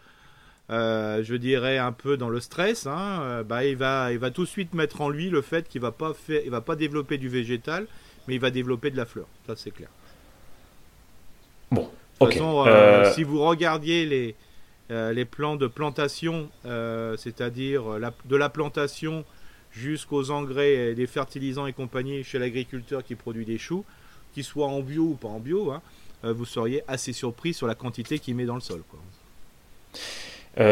[0.71, 4.31] euh, je dirais, un peu dans le stress, hein, euh, bah, il, va, il va
[4.31, 6.77] tout de suite mettre en lui le fait qu'il va pas faire, il va pas
[6.77, 7.87] développer du végétal,
[8.27, 9.27] mais il va développer de la fleur.
[9.47, 9.89] Ça, c'est clair.
[11.71, 14.37] Bon, de toute façon, si vous regardiez les
[14.93, 17.83] euh, les plans de plantation, euh, c'est-à-dire
[18.25, 19.25] de la plantation
[19.73, 23.85] jusqu'aux engrais, et des fertilisants et compagnie chez l'agriculteur qui produit des choux,
[24.33, 25.83] qu'ils soient en bio ou pas en bio, hein,
[26.25, 28.83] euh, vous seriez assez surpris sur la quantité qu'il met dans le sol.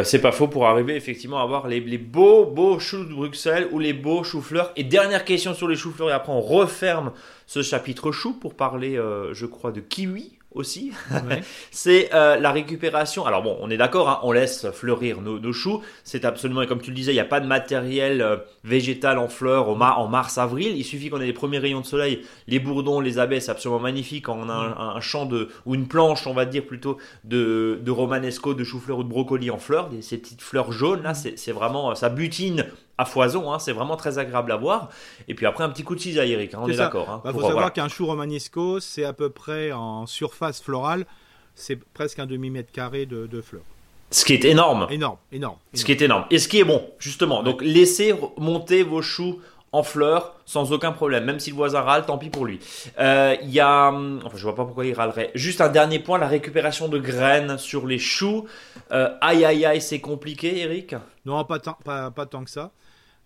[0.03, 3.79] C'est pas faux pour arriver effectivement à avoir les, beaux beaux choux de Bruxelles ou
[3.79, 4.73] les beaux choux-fleurs.
[4.77, 7.13] Et dernière question sur les choux-fleurs et après on referme
[7.47, 8.99] ce chapitre chou pour parler,
[9.33, 10.93] je crois, de kiwi aussi,
[11.71, 13.27] c'est euh, la récupération.
[13.27, 15.83] Alors bon, on est d'accord, hein, on laisse fleurir nos, choux.
[16.05, 19.19] C'est absolument, et comme tu le disais, il n'y a pas de matériel euh, végétal
[19.19, 20.77] en fleurs au en mars-avril.
[20.77, 22.23] Il suffit qu'on ait les premiers rayons de soleil.
[22.47, 24.27] Les bourdons, les abeilles, c'est absolument magnifique.
[24.27, 27.91] Quand on a un, champ de, ou une planche, on va dire plutôt, de, de
[27.91, 31.95] romanesco, de chou-fleur ou de brocoli en fleurs, ces petites fleurs jaunes là, c'est vraiment,
[31.95, 32.67] ça butine
[32.99, 34.89] à foison, hein, c'est vraiment très agréable à voir.
[35.29, 37.07] Et puis après un petit coup de cisaille, Eric, hein, on est, d'accord.
[37.09, 41.07] Il hein, bah, faut savoir qu'un chou romanesco, c'est à peu près en surface florale,
[41.55, 43.63] c'est presque un demi mètre carré de, fleurs.
[44.11, 44.87] Ce qui est énorme.
[44.91, 45.17] énorme.
[45.33, 46.25] Énorme, Ce qui est énorme.
[46.31, 47.43] Et ce qui est bon, justement.
[47.43, 49.41] Donc laissez monter vos choux
[49.75, 51.25] en fleurs sans aucun problème.
[51.25, 52.61] Même si le voisin râle, tant pis pour lui.
[53.01, 55.33] Euh, il y a, hum, enfin, je vois pas pourquoi il râlerait.
[55.35, 58.47] Juste un dernier point, la récupération de graines sur les choux.
[58.93, 60.95] Euh, aïe aïe aïe, c'est compliqué, Eric?
[61.27, 62.71] Non, pas tant, pas, tant que ça.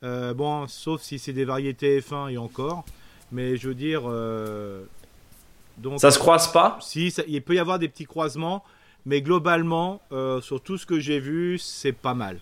[0.05, 2.85] Euh, bon, sauf si c'est des variétés F1 et encore.
[3.31, 4.03] Mais je veux dire,
[5.77, 6.79] donc ça se croise pas?
[6.81, 8.65] Si, il peut y avoir des petits croisements,
[9.05, 10.01] mais globalement,
[10.41, 12.41] sur tout ce que j'ai vu, c'est pas mal.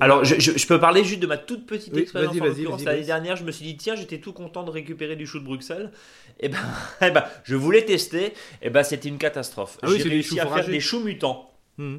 [0.00, 2.84] Alors, je, peux parler juste de ma toute petite expérience.
[2.84, 5.44] L'année dernière, je me suis dit, tiens, j'étais tout content de récupérer du chou de
[5.44, 5.92] Bruxelles.
[6.40, 6.58] Et eh ben,
[7.02, 8.26] eh ben je voulais tester.
[8.26, 9.78] Et eh ben, c'était une catastrophe.
[9.82, 11.50] Ah j'ai réussi à faire des choux mutants.
[11.78, 11.98] Mmh.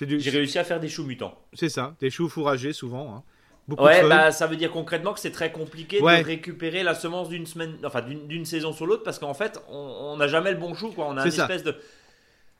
[0.00, 1.36] J'ai réussi à faire des choux mutants.
[1.54, 3.16] C'est ça, des choux fourragés souvent.
[3.16, 3.22] Hein.
[3.68, 7.46] Ouais, bah, ça veut dire concrètement que c'est très compliqué de récupérer la semence d'une
[7.46, 10.90] semaine, enfin d'une saison sur l'autre, parce qu'en fait, on n'a jamais le bon chou,
[10.92, 11.06] quoi.
[11.08, 11.76] On a une espèce de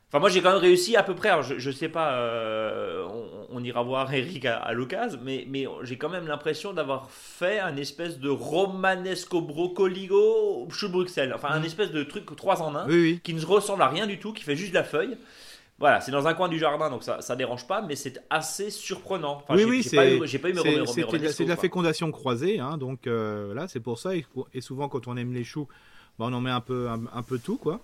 [0.09, 1.31] Enfin, moi, j'ai quand même réussi à peu près.
[1.41, 3.05] je, je sais pas, euh,
[3.49, 7.75] on, ira voir Eric à, l'occasion, mais, mais j'ai quand même l'impression d'avoir fait un
[7.75, 11.33] espèce de romanesco brocoligo chou Bruxelles.
[11.35, 11.65] Enfin, un mm.
[11.65, 12.87] espèce de truc 3 en 1
[13.23, 15.17] qui ne ressemble à rien du tout, qui fait juste la feuille.
[15.77, 18.69] Voilà, c'est dans un coin du jardin, donc ça, ça dérange pas, mais c'est assez
[18.69, 19.43] surprenant.
[19.49, 20.85] oui, oui, j'ai pas, eu, mes
[21.27, 24.11] C'est de la fécondation croisée, hein, donc euh, là, c'est pour ça.
[24.15, 25.67] Et, souvent, quand on aime les choux,
[26.17, 27.81] bah, on en met un peu, un peu tout, quoi.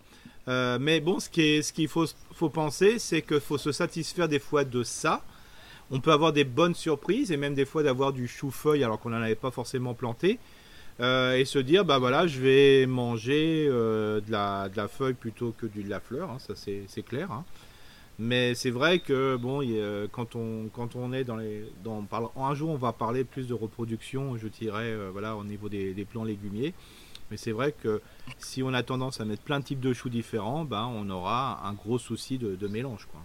[0.47, 4.27] Euh, mais bon, ce qu'il ce qu'il faut, faut penser, c'est qu'il faut se satisfaire
[4.27, 5.23] des fois de ça.
[5.91, 9.09] On peut avoir des bonnes surprises et même des fois d'avoir du chou-feuille alors qu'on
[9.09, 10.39] n'en avait pas forcément planté.
[10.99, 15.13] Euh, et se dire, bah voilà, je vais manger euh, de, la, de, la, feuille
[15.13, 17.31] plutôt que de la fleur, hein, ça c'est clair.
[17.31, 17.43] Hein.
[18.23, 19.61] Mais c'est vrai que bon,
[20.11, 21.65] quand, on, quand on est dans les.
[21.83, 22.05] Dans,
[22.37, 26.05] un jour, on va parler plus de reproduction, je dirais, voilà, au niveau des, des
[26.05, 26.73] plants légumiers.
[27.31, 28.01] Mais c'est vrai que
[28.37, 31.65] si on a tendance à mettre plein de types de choux différents, ben, on aura
[31.65, 33.07] un gros souci de, mélange.
[33.09, 33.21] Quoi.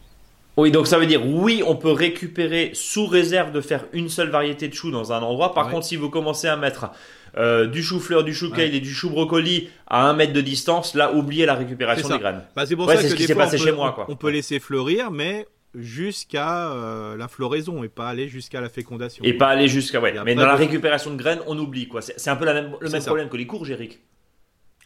[0.56, 4.30] Oui, donc ça veut dire oui, on peut récupérer sous réserve de faire une seule
[4.30, 5.52] variété de choux dans un endroit.
[5.52, 6.92] Par contre, si vous commencez à mettre
[7.38, 11.46] euh, du chou-fleur, du chou-kale et du chou-brocoli à un mètre de distance, là, oubliez
[11.46, 12.42] la récupération des graines.
[12.54, 13.92] Bah, c'est pour ça que ce qui s'est passé chez moi.
[13.92, 14.06] Quoi.
[14.08, 19.22] On peut laisser fleurir, mais jusqu'à euh, la floraison et pas aller jusqu'à la fécondation.
[19.24, 20.14] Et pas aller jusqu'à ouais.
[20.24, 22.00] Mais dans la récupération de graines, on oublie quoi.
[22.02, 24.00] C'est un peu la même, le même problème que les courges, Eric.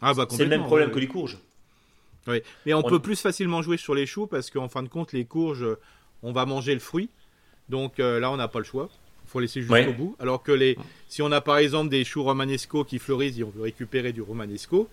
[0.03, 1.39] Ah bah C'est le même problème que les courges.
[2.27, 5.13] Oui, mais on, peut plus facilement jouer sur les choux parce qu'en fin de compte,
[5.13, 5.67] les courges,
[6.23, 7.09] on va manger le fruit.
[7.69, 8.89] Donc euh, là, on n'a pas le choix.
[9.31, 10.17] Il faut laisser jusqu'au bout.
[10.19, 10.77] Alors que les,
[11.09, 14.23] si on a par exemple des choux romanesco qui fleurissent et on veut récupérer du
[14.23, 14.89] romanesco,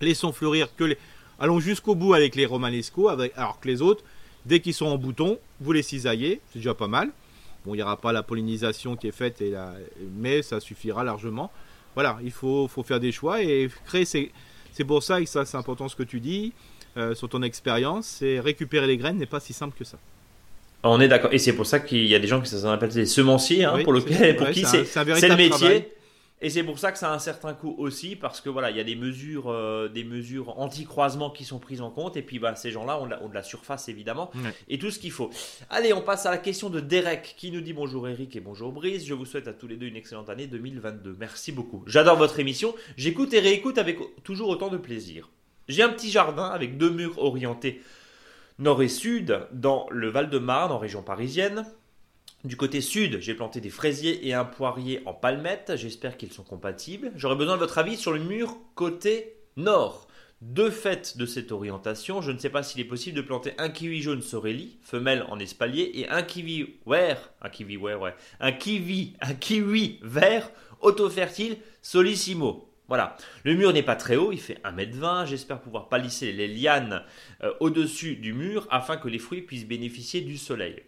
[0.00, 0.98] laissons fleurir que les.
[1.40, 4.04] Allons jusqu'au bout avec les romanesco, alors que les autres,
[4.46, 7.10] Dès qu'ils sont en bouton, vous les cisaillez, c'est déjà pas mal.
[7.64, 9.54] Bon, il n'y aura pas la pollinisation qui est faite, et
[10.16, 11.50] mais ça suffira largement.
[11.94, 14.04] Voilà, il faut, faut faire des choix et créer.
[14.06, 16.52] C'est pour ça, et ça c'est important ce que tu dis
[16.96, 19.98] euh, sur ton expérience, c'est récupérer les graines n'est pas si simple que ça.
[20.82, 23.06] On est d'accord, et c'est pour ça qu'il y a des gens qui s'appellent des
[23.06, 25.92] semenciers, hein, pour, lequel, pour qui c'est le métier.
[26.42, 28.76] Et c'est pour ça que ça a un certain coût aussi, parce que voilà, il
[28.78, 32.38] y a des mesures, euh, des mesures anti-croisement qui sont prises en compte, et puis
[32.38, 34.30] bah, ces gens-là ont, de la surface évidemment,
[34.68, 35.28] et tout ce qu'il faut.
[35.68, 38.72] Allez, on passe à la question de Derek, qui nous dit bonjour Eric et bonjour
[38.72, 41.14] Brice, je vous souhaite à tous les deux une excellente année 2022.
[41.20, 41.84] Merci beaucoup.
[41.86, 45.28] J'adore votre émission, j'écoute et réécoute avec toujours autant de plaisir.
[45.68, 47.82] J'ai un petit jardin avec deux murs orientés
[48.60, 51.64] nord et sud dans le Val-de-Marne, en région parisienne.
[52.44, 55.72] Du côté sud, j'ai planté des fraisiers et un poirier en palmette.
[55.76, 57.10] J'espère qu'ils sont compatibles.
[57.16, 60.06] J'aurais besoin de votre avis sur le mur côté nord.
[60.42, 63.68] De fait de cette orientation, je ne sais pas s'il est possible de planter un
[63.68, 69.16] kiwi jaune sorelli, femelle en espalier, et un kiwi vert, un kiwi ouais, un kiwi,
[69.20, 72.69] un kiwi vert auto-fertile solissimo.
[72.90, 73.16] Voilà.
[73.44, 75.24] Le mur n'est pas très haut, il fait 1m20.
[75.24, 77.04] J'espère pouvoir palisser les lianes
[77.44, 80.82] euh, au-dessus du mur afin que les fruits puissent bénéficier du soleil.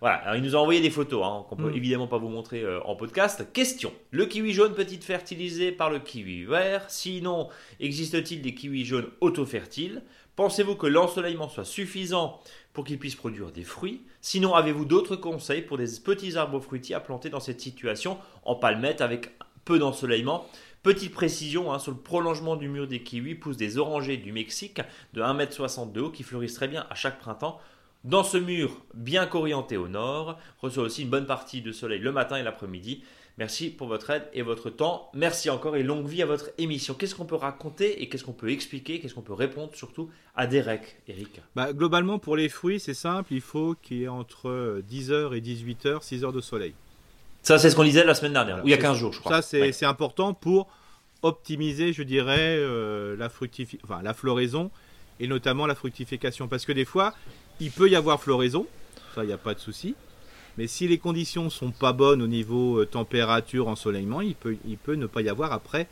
[0.00, 1.76] Voilà, alors il nous a envoyé des photos hein, qu'on peut mm.
[1.76, 3.46] évidemment pas vous montrer euh, en podcast.
[3.52, 6.86] Question le kiwi jaune peut-il fertiliser par le kiwi vert?
[6.88, 10.02] Sinon, existe-t-il des kiwis jaunes auto-fertiles?
[10.34, 12.40] Pensez-vous que l'ensoleillement soit suffisant
[12.72, 14.02] pour qu'ils puissent produire des fruits?
[14.20, 18.56] Sinon, avez-vous d'autres conseils pour des petits arbres fruitiers à planter dans cette situation en
[18.56, 19.30] palmette avec
[19.64, 20.48] peu d'ensoleillement?
[20.84, 24.82] Petite précision, hein, sur le prolongement du mur des kiwis poussent des orangers du Mexique
[25.14, 27.58] de 1m60 de haut qui fleurissent très bien à chaque printemps.
[28.04, 32.12] Dans ce mur, bien qu'orienté au nord, reçoit aussi une bonne partie de soleil le
[32.12, 33.02] matin et l'après-midi.
[33.38, 35.10] Merci pour votre aide et votre temps.
[35.14, 36.92] Merci encore et longue vie à votre émission.
[36.92, 40.46] Qu'est-ce qu'on peut raconter et qu'est-ce qu'on peut expliquer, qu'est-ce qu'on peut répondre surtout à
[40.46, 41.40] Derek, Eric?
[41.56, 43.32] Bah, Globalement, pour les fruits, c'est simple.
[43.32, 46.74] Il faut qu'il y ait entre 10h et 18h, 6 heures de soleil.
[47.44, 49.20] Ça, c'est ce qu'on disait la semaine dernière, ou il y a 15 jours, je
[49.20, 49.42] crois.
[49.42, 50.66] Ça, c'est important pour
[51.22, 53.28] optimiser, je dirais, euh, la,
[53.84, 54.70] enfin, la floraison
[55.20, 56.48] et notamment la fructification.
[56.48, 57.14] Parce que des fois,
[57.60, 58.66] il peut y avoir floraison,
[59.14, 59.94] ça, il n'y a pas de souci.
[60.56, 64.78] Mais si les conditions sont pas bonnes au niveau euh, température, ensoleillement, il peut, il
[64.78, 65.86] peut ne pas y avoir après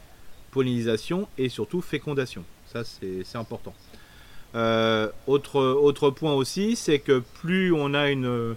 [0.53, 2.45] pollinisation et surtout fécondation.
[2.73, 3.75] Ça, c'est important.
[4.55, 8.55] Euh, autre, autre point aussi, c'est que plus on a une,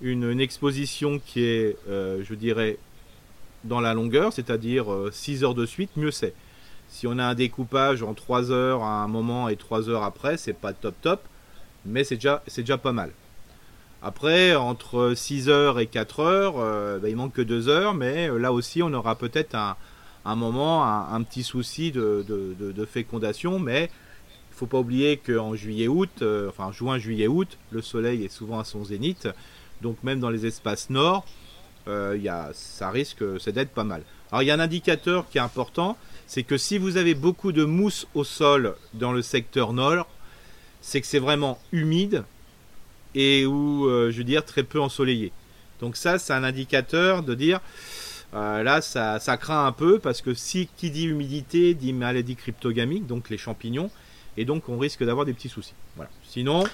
[0.00, 2.78] une, exposition qui est, euh, je dirais,
[3.64, 6.34] dans la longueur, c'est-à-dire 6 heures de suite, mieux c'est.
[6.88, 10.36] Si on a un découpage en 3 heures à un moment et 3 heures après,
[10.36, 11.20] c'est pas top top,
[11.84, 13.10] mais c'est déjà, pas mal.
[14.02, 18.30] Après, entre 6 heures et 4 heures, euh, bah, il manque que 2 heures, mais
[18.30, 23.90] euh, là aussi, on aura peut-être un, moment, un, petit souci de, fécondation, mais
[24.50, 28.64] il faut pas oublier qu'en juillet-août, euh, enfin juin, juillet-août, le soleil est souvent à
[28.64, 29.28] son zénith,
[29.82, 31.24] donc même dans les espaces nord,
[31.86, 34.02] a, ça risque d'être pas mal.
[34.30, 37.52] Alors il y a un indicateur qui est important, c'est que si vous avez beaucoup
[37.52, 40.06] de mousse au sol dans le secteur nord,
[40.82, 42.24] c'est que c'est vraiment humide
[43.14, 45.32] et où, euh, je veux dire, très peu ensoleillé.
[45.80, 47.60] Donc ça, c'est un indicateur de dire,
[48.34, 53.06] euh, là, ça, craint un peu parce que si qui dit humidité dit maladie cryptogamique,
[53.06, 53.90] donc les champignons,
[54.36, 55.74] et donc on risque d'avoir des petits soucis.
[55.96, 56.10] Voilà.
[56.24, 56.64] Sinon,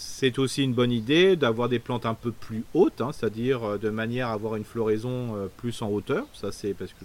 [0.00, 3.78] c'est aussi une bonne idée d'avoir des plantes un peu plus hautes, hein, c'est-à-dire euh,
[3.78, 6.26] de manière à avoir une floraison plus en hauteur.
[6.32, 7.04] Ça, c'est parce que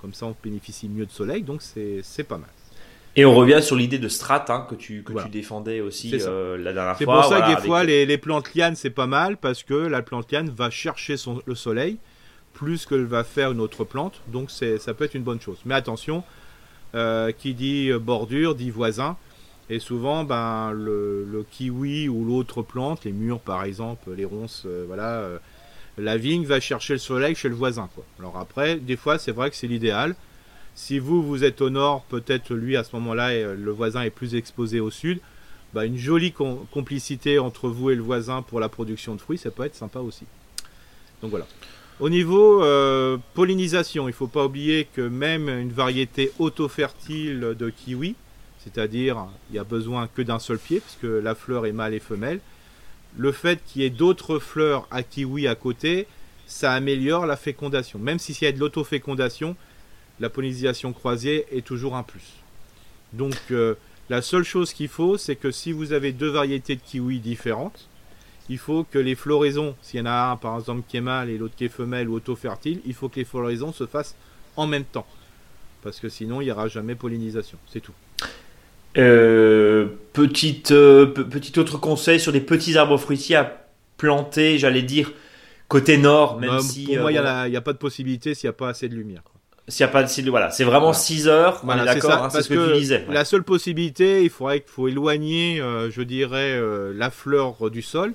[0.00, 2.50] comme ça, on bénéficie mieux de soleil, donc c'est pas mal.
[3.16, 6.56] Et on revient sur l'idée de strat hein, que, tu, que tu défendais aussi euh,
[6.56, 6.98] la dernière fois.
[6.98, 9.74] C'est pour ça que des fois, les, les, plantes lianes, c'est pas mal parce que
[9.74, 11.98] la plante liane va chercher son, le soleil
[12.52, 14.20] plus que va faire une autre plante.
[14.28, 15.58] Donc ça peut être une bonne chose.
[15.64, 16.22] Mais attention,
[16.94, 19.16] euh, qui dit bordure dit voisin.
[19.70, 24.84] Et souvent, ben, le, kiwi ou l'autre plante, les murs par exemple, les ronces, euh,
[24.86, 25.28] voilà,
[25.98, 27.88] la vigne va chercher le soleil chez le voisin.
[27.94, 28.04] Quoi.
[28.18, 30.14] Alors après, des fois, c'est vrai que c'est l'idéal.
[30.74, 34.10] Si vous, vous êtes au nord, peut-être lui, à ce moment-là, euh, le voisin est
[34.10, 35.20] plus exposé au sud.
[35.74, 39.50] Bah, une jolie complicité entre vous et le voisin pour la production de fruits, ça
[39.50, 40.24] peut être sympa aussi.
[41.20, 41.46] Donc voilà.
[42.00, 47.70] Au niveau euh, pollinisation, il ne faut pas oublier que même une variété auto-fertile de
[47.70, 48.14] kiwi,
[48.64, 52.00] c'est-à-dire il n'y a besoin que d'un seul pied, puisque la fleur est mâle et
[52.00, 52.40] femelle,
[53.16, 56.06] le fait qu'il y ait d'autres fleurs à kiwi à côté,
[56.46, 57.98] ça améliore la fécondation.
[57.98, 59.56] Même si s'il y a de l'autofécondation,
[60.20, 62.34] la pollinisation croisée est toujours un plus.
[63.12, 63.74] Donc euh,
[64.08, 67.88] la seule chose qu'il faut, c'est que si vous avez deux variétés de kiwi différentes,
[68.48, 71.28] il faut que les floraisons, s'il y en a un par exemple qui est mâle
[71.28, 74.16] et l'autre qui est femelle ou auto-fertile, il faut que les floraisons se fassent
[74.56, 75.06] en même temps.
[75.82, 77.58] Parce que sinon, il n'y aura jamais pollinisation.
[77.68, 77.92] C'est tout.
[78.96, 85.12] Euh, petite, euh, petit autre conseil sur des petits arbres fruitiers à planter, j'allais dire,
[85.68, 86.86] côté nord, même si.
[86.86, 89.22] Pour moi, il n'y a, pas de possibilité s'il n'y a pas assez de lumière.
[89.68, 91.60] S'il n'y a pas de voilà, c'est vraiment 6 heures.
[91.62, 93.04] Voilà, d'accord, hein, c'est ce que, tu disais.
[93.10, 97.82] La seule possibilité, il faudrait qu'il faut éloigner, euh, je dirais, euh, la fleur du
[97.82, 98.14] sol.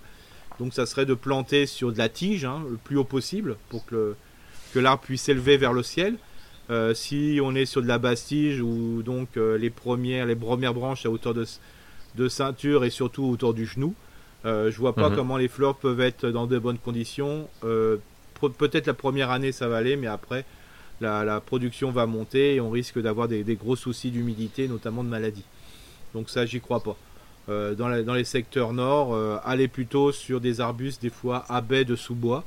[0.60, 3.86] Donc, ça serait de planter sur de la tige, hein, le plus haut possible, pour
[3.86, 4.16] que,
[4.74, 6.16] que l'arbre puisse s'élever vers le ciel.
[6.70, 10.74] Euh, si on est sur de la basse tige ou donc les premières, les premières
[10.74, 11.46] branches à hauteur de,
[12.16, 13.94] de ceinture et surtout autour du genou,
[14.46, 15.16] je vois pas mhm.
[15.16, 17.48] comment les fleurs peuvent être dans de bonnes conditions.
[17.62, 20.46] Peut-être la première année ça va aller, mais après
[21.02, 25.46] la, production va monter et on risque d'avoir des, gros soucis d'humidité, notamment de maladies.
[26.14, 26.96] Donc ça, j'y crois pas.
[27.50, 31.96] Euh, dans, les secteurs nord, euh, allez plutôt sur des arbustes, des fois à de
[31.96, 32.46] sous-bois,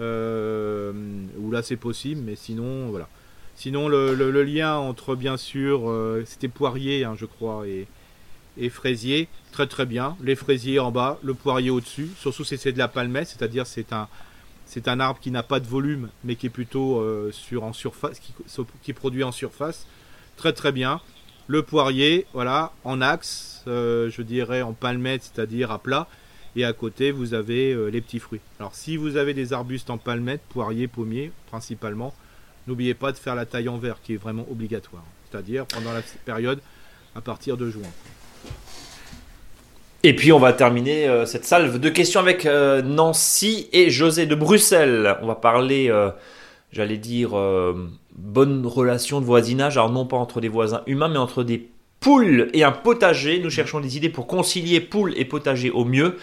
[0.00, 0.92] euh,
[1.38, 3.08] où là c'est possible, mais sinon, voilà.
[3.56, 5.92] Sinon, le, lien entre, bien sûr,
[6.26, 10.16] c'était poirier, hein, je crois, et, fraisier, très très bien.
[10.22, 14.08] Les fraisiers en bas, le poirier au-dessus, surtout c'est de la palmette, c'est-à-dire c'est un,
[14.66, 17.72] c'est un arbre qui n'a pas de volume, mais qui est plutôt euh, sur, en
[17.72, 18.20] surface,
[18.82, 19.86] qui, produit en surface.
[20.36, 21.00] Très très bien.
[21.46, 26.08] Le poirier, voilà, en axe, euh, je dirais en palmette, c'est-à-dire à plat.
[26.56, 28.40] Et à côté, vous avez euh, les petits fruits.
[28.58, 32.12] Alors, si vous avez des arbustes en palmette, poirier, pommier, principalement,
[32.66, 35.04] n'oubliez pas de faire la taille en verre, qui est vraiment obligatoire.
[35.30, 36.60] C'est-à-dire pendant la période
[37.14, 37.88] à partir de juin.
[40.02, 44.26] Et puis on va terminer euh, cette salve de questions avec euh, Nancy et José
[44.26, 45.16] de Bruxelles.
[45.22, 46.10] On va parler, euh,
[46.70, 47.30] j'allais dire,
[48.14, 49.76] bonne relation de voisinage.
[49.76, 53.40] Alors non pas entre des voisins humains, mais entre des poules et un potager.
[53.40, 56.16] Nous cherchons des idées pour concilier poules et potager au mieux.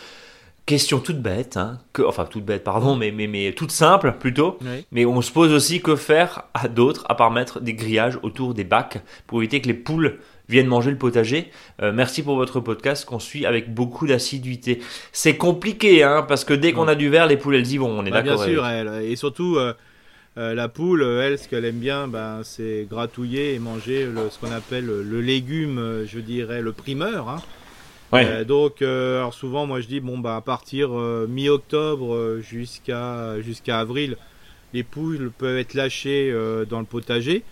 [0.66, 4.58] Question toute bête, hein, que, enfin toute bête, pardon, mais, mais, mais toute simple plutôt.
[4.94, 8.54] Mais on se pose aussi que faire à d'autres, à part mettre des grillages autour
[8.54, 11.52] des bacs pour éviter que les poules viennent manger le potager.
[11.82, 14.80] Euh, merci pour votre podcast qu'on suit avec beaucoup d'assiduité.
[15.12, 18.00] C'est compliqué, hein, parce que dès qu'on a du verre, les poules elles y vont,
[18.00, 18.46] on est bah, d'accord.
[18.46, 19.74] Bien sûr, elle, et surtout euh,
[20.38, 24.54] euh, la poule, elle, ce qu'elle aime bien, ben, c'est gratouiller et manger ce qu'on
[24.54, 27.28] appelle le légume, je dirais le primeur.
[27.28, 27.42] Hein.
[28.46, 34.18] Donc, alors souvent, moi je dis bon bah à partir mi-octobre jusqu'à jusqu'à avril,
[34.74, 36.34] les poules peuvent être lâchées
[36.70, 37.44] dans le potager.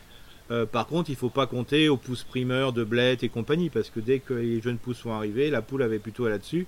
[0.71, 4.00] par contre, il faut pas compter aux pousses primeurs de blettes et compagnie, parce que
[4.00, 6.67] dès que les jeunes pousses sont arrivées, la poule avait plutôt là-dessus.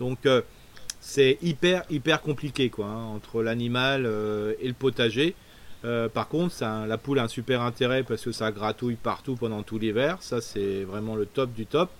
[0.00, 0.26] Donc,
[1.06, 5.34] c'est hyper hyper compliqué quoi hein, entre l'animal euh, et le potager.
[5.84, 9.36] Euh, par contre, ça, la poule a un super intérêt parce que ça gratouille partout
[9.36, 10.16] pendant tout l'hiver.
[10.20, 11.90] Ça, c'est vraiment le top du top.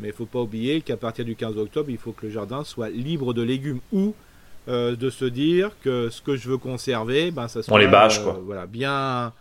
[0.00, 2.64] Mais il faut pas oublier qu'à partir du 15 octobre, il faut que le jardin
[2.64, 4.14] soit libre de légumes ou
[4.68, 7.86] euh, de se dire que ce que je veux conserver, ben, ça soit On les
[7.86, 8.40] bâche, quoi.
[8.44, 9.32] voilà, bien,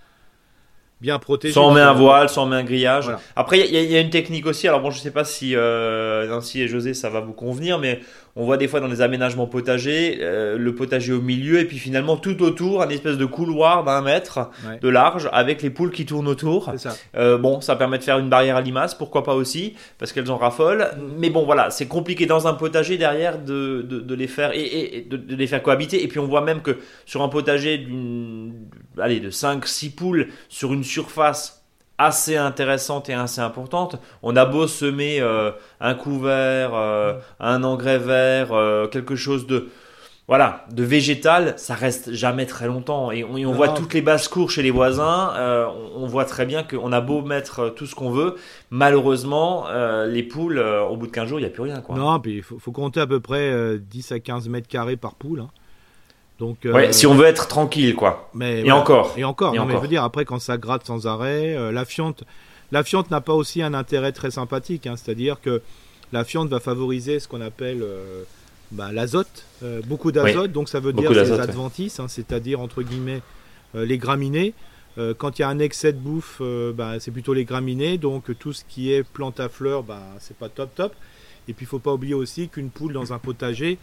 [1.02, 1.54] bien protégé.
[1.54, 3.12] Sans met un voile, sans met un grillage.
[3.36, 4.67] Après, il y, a une technique aussi.
[4.67, 8.00] Alors bon, je sais pas si Nancy et José, ça va vous convenir, mais
[8.38, 11.80] on voit des fois dans les aménagements potagers euh, le potager au milieu et puis
[11.80, 16.06] finalement tout autour un espèce de couloir d'un mètre de large avec les poules qui
[16.06, 16.71] tournent autour.
[17.15, 20.30] Euh, bon, ça permet de faire une barrière à limaces, pourquoi pas aussi, parce qu'elles
[20.32, 20.88] en raffolent.
[21.17, 25.36] Mais bon, voilà, c'est compliqué dans un potager derrière de, de, les faire et, de,
[25.36, 26.04] les faire cohabiter.
[26.04, 28.54] Et puis on voit même que sur un potager d'une,
[29.00, 31.57] allez, de 5-6 poules sur une surface
[31.97, 33.97] assez intéressante et assez importante.
[34.21, 39.69] On a beau semer euh, un couvert, euh, un engrais vert, euh, quelque chose de
[40.27, 43.12] voilà, de végétal, ça reste jamais très longtemps.
[43.12, 45.33] Et on, voit toutes les basses cours chez les voisins.
[45.95, 48.36] on, voit très bien qu'on a beau mettre tout ce qu'on veut,
[48.69, 49.67] malheureusement,
[50.05, 51.79] les poules, au bout de 15 jours, il n'y a plus rien.
[51.79, 51.95] Quoi.
[51.95, 55.39] Non, puis il faut, compter à peu près 10 à 15 mètres carrés par poule.
[55.39, 55.49] Hein.
[56.39, 58.30] Donc, ouais, si on veut être tranquille, quoi.
[58.34, 59.13] Mais, et, encore.
[59.17, 59.56] et encore.
[59.56, 59.67] Et encore.
[59.67, 62.23] Mais je veux dire, après, quand ça gratte sans arrêt, euh, la fiente,
[62.71, 64.86] la fiente n'a pas aussi un intérêt très sympathique.
[64.86, 65.62] Hein, C'est-à-dire que
[66.12, 68.23] la fiente va favoriser ce qu'on appelle euh,
[68.71, 70.52] bah, l'azote, euh, beaucoup d'azote.
[70.52, 73.21] donc ça veut dire les adventices, hein, c'est-à-dire entre guillemets
[73.73, 74.54] les graminées.
[75.17, 76.41] quand il y a un excès de bouffe,
[76.73, 77.97] bah, c'est plutôt les graminées.
[77.97, 80.93] Donc tout ce qui est plante à fleurs, bah, c'est pas top top.
[81.47, 83.78] Et puis il faut pas oublier aussi qu'une poule dans un potager,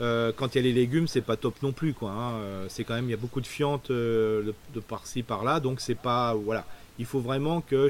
[0.00, 2.10] euh, quand il y a les légumes, c'est pas top non plus, quoi.
[2.10, 2.32] Hein.
[2.34, 5.80] Euh, c'est quand même, il y a beaucoup de fientes euh, de, par-ci par-là, donc
[5.80, 6.64] c'est pas, voilà.
[6.98, 7.88] Il faut vraiment que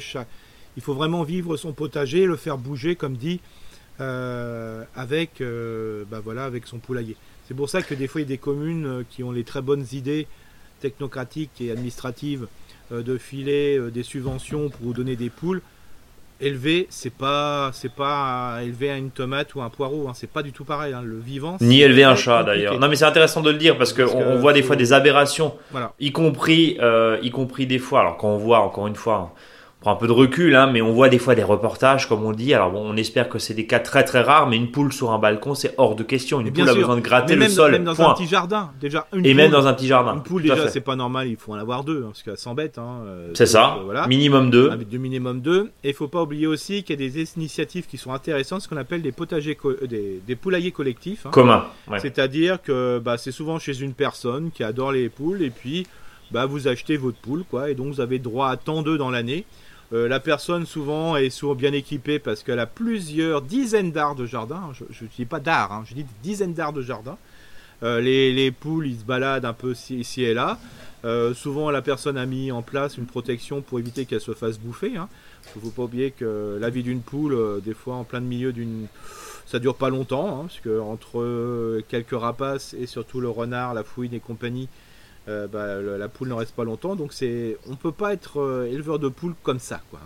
[0.76, 3.40] il faut vraiment vivre son potager, le faire bouger, comme dit,
[3.98, 5.42] avec,
[6.10, 7.16] bah avec son poulailler.
[7.46, 9.62] C'est pour ça que des fois il y a des communes qui ont les très
[9.62, 10.26] bonnes idées
[10.80, 12.46] technocratiques et administratives
[12.92, 15.62] de filer des subventions pour vous donner des poules
[16.40, 20.53] élevé, c'est pas c'est pas élever une tomate ou un poireau, hein, c'est pas du
[20.53, 20.92] tout pareil.
[20.92, 21.03] Hein.
[21.05, 21.57] Le vivant.
[21.61, 22.79] Ni élever un chat d'ailleurs.
[22.79, 25.55] Non mais c'est intéressant de le dire parce, qu'on on voit des fois des aberrations,
[25.98, 28.01] y compris euh, y compris des fois.
[28.01, 29.35] Alors quand on voit encore une fois
[29.80, 32.32] prend un peu de recul, hein, mais on voit des fois des reportages, comme on
[32.32, 32.52] dit.
[32.52, 35.12] Alors bon, on espère que c'est des cas très très rares, mais une poule sur
[35.12, 36.40] un balcon, c'est hors de question.
[36.40, 37.72] Une poule a besoin de gratter le sol.
[37.72, 39.06] Même dans un petit jardin, déjà.
[39.12, 40.14] Une et même dans un petit jardin.
[40.14, 41.28] Une poule déjà, c'est pas normal.
[41.28, 42.78] Il faut en avoir deux, hein, parce qu'elle s'embête.
[42.78, 43.76] Hein, euh, c'est ça.
[43.78, 44.06] Euh, voilà.
[44.08, 44.70] Minimum deux.
[44.70, 45.70] Avec deux minimum deux.
[45.84, 48.68] Et il faut pas oublier aussi qu'il y a des initiatives qui sont intéressantes, ce
[48.68, 51.26] qu'on appelle des potagers, euh, des, poulaillers collectifs.
[51.26, 51.30] Hein.
[51.30, 51.66] Commun.
[51.98, 55.86] C'est-à-dire que bah, c'est souvent chez une personne qui adore les poules, et puis
[56.32, 59.10] bah, vous achetez votre poule, quoi, et donc vous avez droit à tant d'œufs dans
[59.10, 59.44] l'année.
[59.92, 64.27] Euh, la personne souvent est souvent bien équipée parce qu'elle a plusieurs dizaines d'arts de
[64.27, 64.70] jardin.
[64.90, 67.16] Je ne dis pas d'art, hein, je dis dizaines d'arts de jardin.
[67.83, 70.59] Euh, les, poules, ils se baladent un peu ici et là.
[71.05, 74.59] Euh, souvent, la personne a mis en place une protection pour éviter qu'elle se fasse
[74.59, 74.96] bouffer.
[74.96, 75.09] Hein.
[75.55, 78.53] Il ne faut pas oublier que la vie d'une poule, des fois en plein milieu
[78.53, 78.87] d'une...
[79.46, 83.83] Ça dure pas longtemps, hein, parce que entre quelques rapaces et surtout le renard, la
[83.83, 84.68] fouine et compagnie,
[85.28, 86.96] euh, bah, la poule ne reste pas longtemps.
[86.96, 90.00] Donc c'est, on peut pas être euh, éleveur de poules comme ça, quoi.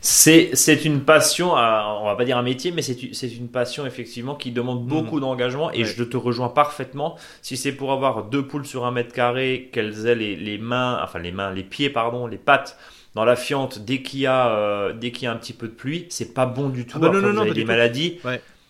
[0.00, 4.50] C'est, une passion, on va pas dire un métier, mais c'est, une passion effectivement qui
[4.50, 5.20] demande beaucoup mm.
[5.20, 7.16] d'engagement et je te rejoins parfaitement.
[7.42, 11.18] Si c'est pour avoir deux poules sur un mètre carré, qu'elles aient les, mains, enfin
[11.18, 12.78] les mains, les pieds, pardon, les pattes
[13.14, 15.68] dans la fiente dès qu'il y a, euh, dès qu'il y a un petit peu
[15.68, 16.98] de pluie, c'est pas bon du tout.
[17.02, 18.20] Ah bah non, non, des maladies.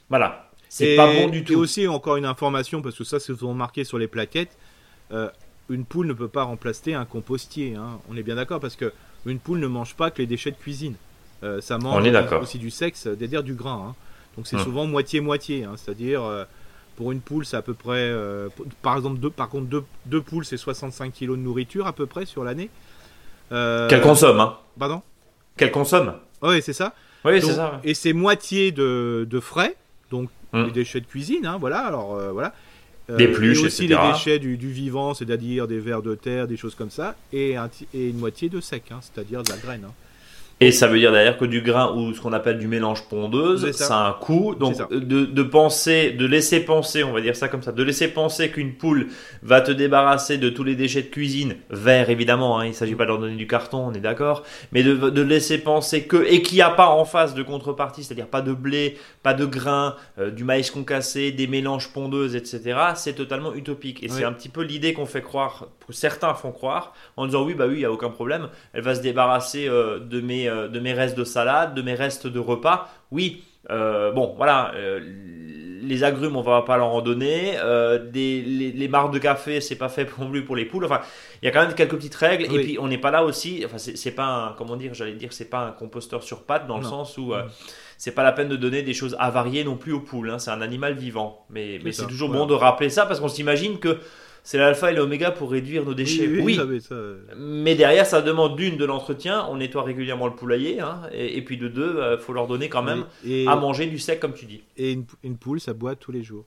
[0.08, 0.48] Voilà.
[0.68, 1.52] C'est pas bon du tout.
[1.52, 4.56] Et aussi, encore une information, parce que ça, c'est souvent marqué sur les plaquettes.
[5.12, 5.28] Euh,
[5.68, 7.76] une poule ne peut pas remplacer un compostier.
[7.76, 7.98] Hein.
[8.10, 8.92] On est bien d'accord parce que
[9.24, 10.94] une poule ne mange pas que les déchets de cuisine.
[11.44, 12.06] Euh, ça mange
[12.40, 13.88] aussi du sexe, c'est-à-dire du grain.
[13.88, 13.94] Hein.
[14.36, 14.64] Donc c'est hum.
[14.64, 15.64] souvent moitié-moitié.
[15.64, 15.74] Hein.
[15.76, 16.44] C'est-à-dire euh,
[16.96, 18.12] pour une poule, c'est à peu près,
[18.82, 22.26] par exemple, deux, par contre deux, poules, c'est 65 kg de nourriture à peu près
[22.26, 22.70] sur l'année.
[23.50, 25.02] Qu'elle consomme, hein Pardon?
[25.56, 26.14] Qu'elle consomme.
[26.42, 26.94] Oui, c'est ça.
[27.24, 27.80] Oui, c'est ça.
[27.84, 29.76] Et c'est moitié de, frais,
[30.10, 30.66] donc hum.
[30.66, 31.50] les déchets de cuisine.
[31.58, 31.80] voilà.
[31.80, 32.52] Alors voilà.
[33.10, 36.56] Euh, des pluches, et aussi les déchets du, vivant, c'est-à-dire des vers de terre, des
[36.56, 37.56] choses comme ça, et,
[37.94, 39.82] et une moitié de sec, hein, c'est-à-dire de la graine.
[39.84, 39.92] Hein.
[40.62, 43.72] Et ça veut dire d'ailleurs que du grain ou ce qu'on appelle du mélange pondeuse,
[43.72, 43.98] ça.
[43.98, 44.54] a un coût.
[44.54, 48.06] Donc de, de, penser, de laisser penser, on va dire ça comme ça, de laisser
[48.06, 49.08] penser qu'une poule
[49.42, 52.94] va te débarrasser de tous les déchets de cuisine, verre évidemment, hein, il ne s'agit
[52.94, 56.24] pas de leur donner du carton, on est d'accord, mais de, de, laisser penser que,
[56.28, 59.46] et qu'il n'y a pas en face de contrepartie, c'est-à-dire pas de blé, pas de
[59.46, 64.04] grain, euh, du maïs concassé, des mélanges pondeuses, etc., c'est totalement utopique.
[64.04, 67.44] Et c'est un petit peu l'idée qu'on fait croire, que certains font croire, en disant
[67.44, 70.51] oui, bah oui, il n'y a aucun problème, elle va se débarrasser euh, de mes
[70.51, 72.88] euh, de mes restes de salade, de mes restes de repas.
[73.10, 75.00] Oui, euh, bon, voilà, euh,
[75.82, 77.56] les agrumes, on va pas leur en donner.
[78.12, 80.84] des, les, marques de café, c'est pas fait non plus pour les poules.
[80.84, 81.00] Enfin,
[81.42, 82.44] il y a quand même quelques petites règles.
[82.44, 83.62] Et puis, on n'est pas là aussi.
[83.64, 86.78] Enfin, c'est pas un, comment dire, j'allais dire, c'est pas un composteur sur pattes dans
[86.78, 87.34] le sens où
[88.02, 90.30] c'est pas la peine de donner des choses avariées non plus aux poules.
[90.30, 90.40] Hein.
[90.40, 91.46] c'est un animal vivant.
[91.50, 93.98] Mais, mais c'est toujours bon de rappeler ça parce qu'on s'imagine que
[94.44, 96.26] c'est l'alpha et l'oméga pour réduire nos déchets.
[96.26, 96.58] Oui,
[97.36, 101.56] mais, derrière, ça demande d'une de l'entretien, on nettoie régulièrement le poulailler, hein, et, puis
[101.56, 103.04] de deux, il euh, faut leur donner quand même
[103.46, 104.62] à manger du sec, comme tu dis.
[104.76, 106.44] Et une, poule, ça boit tous les jours.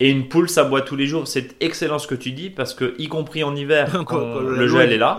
[0.00, 1.26] Et une poule, ça boit tous les jours.
[1.26, 4.92] C'est excellent ce que tu dis, parce que, y compris en hiver, quand, le gel
[4.92, 5.16] est là.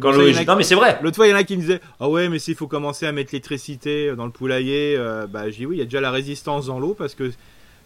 [0.00, 0.98] Quand Non mais c'est vrai.
[1.02, 3.06] L'autre fois il y en a qui me disaient ah ouais mais s'il faut commencer
[3.06, 6.02] à mettre l'électricité dans le poulailler, euh, bah je dis oui il y a déjà
[6.02, 7.30] la résistance dans l'eau parce que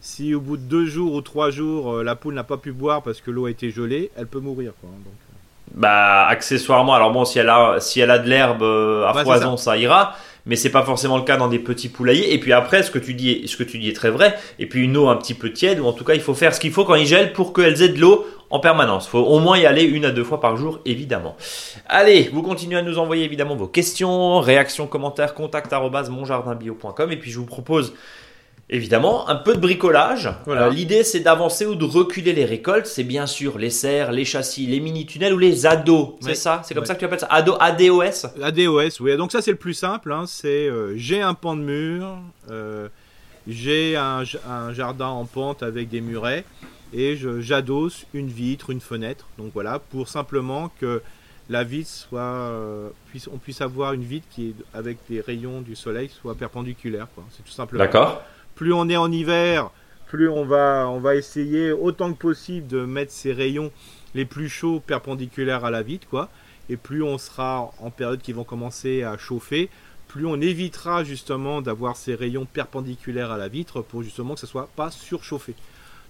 [0.01, 2.73] si au bout de deux jours ou trois jours, euh, la poule n'a pas pu
[2.73, 4.73] boire parce que l'eau a été gelée, elle peut mourir.
[4.81, 5.13] Quoi, hein, donc.
[5.13, 5.31] Euh.
[5.75, 9.57] Bah, accessoirement, alors bon, si elle a, si elle a de l'herbe euh, à foison,
[9.57, 9.77] ça.
[9.77, 10.17] ira.
[10.47, 12.33] Mais c'est pas forcément le cas dans des petits poulaillers.
[12.33, 14.37] Et puis après, ce que tu dis, ce que tu dis est très vrai.
[14.59, 16.55] Et puis une eau un petit peu tiède, ou en tout cas, il faut faire
[16.55, 19.07] ce qu'il faut quand il gèle pour qu'elles aient de l'eau en permanence.
[19.07, 21.37] Il faut au moins y aller une à deux fois par jour, évidemment.
[21.87, 27.13] Allez, vous continuez à nous envoyer évidemment vos questions, réactions, commentaires, contact monjardinbio.com.
[27.13, 27.93] Et puis je vous propose
[28.73, 30.31] Évidemment, un peu de bricolage.
[30.47, 32.87] Euh, l'idée, c'est d'avancer ou de reculer les récoltes.
[32.87, 36.11] C'est bien sûr les serres, les châssis, les mini-tunnels ou les ados.
[36.21, 36.63] C'est ça?
[36.65, 37.27] C'est comme ça que tu appelles ça?
[37.31, 39.17] Ado, ADOS ADOS, oui.
[39.17, 40.13] Donc ça, c'est le plus simple.
[40.13, 40.23] Hein.
[40.29, 42.17] C'est euh, j'ai un pan de mur,
[42.49, 42.89] euh,
[43.49, 44.23] j'ai un,
[44.73, 46.45] jardin en pente avec des murets
[46.93, 49.27] et j'adosse une vitre, une fenêtre.
[49.37, 51.03] Donc voilà, pour simplement que
[51.49, 52.53] la vitre soit,
[53.09, 57.09] puisse, on puisse avoir une vitre qui, avec des rayons du soleil, soit perpendiculaire.
[57.33, 57.83] C'est tout simplement.
[57.83, 58.23] D'accord
[58.61, 59.71] plus on est en hiver,
[60.07, 63.73] plus on va, on va essayer autant que possible de mettre ces rayons
[64.15, 66.29] les plus chauds perpendiculaires à la vitre, quoi.
[66.69, 69.71] Et plus on sera en période qui vont commencer à chauffer,
[70.09, 74.47] plus on évitera justement d'avoir ces rayons perpendiculaires à la vitre pour justement que ça
[74.47, 75.55] soit pas surchauffé.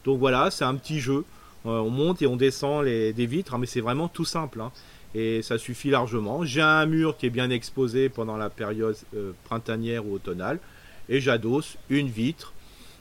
[0.05, 1.25] Donc voilà, c'est un petit jeu.
[1.67, 4.61] Euh, on monte et on descend des vitres, hein, mais c'est vraiment tout simple.
[4.61, 4.73] Hein.
[5.15, 6.45] et ça suffit largement.
[6.45, 10.59] J'ai un mur qui est bien exposé pendant la période euh, printanière ou automnale
[11.11, 12.55] et j'adosse une vitre.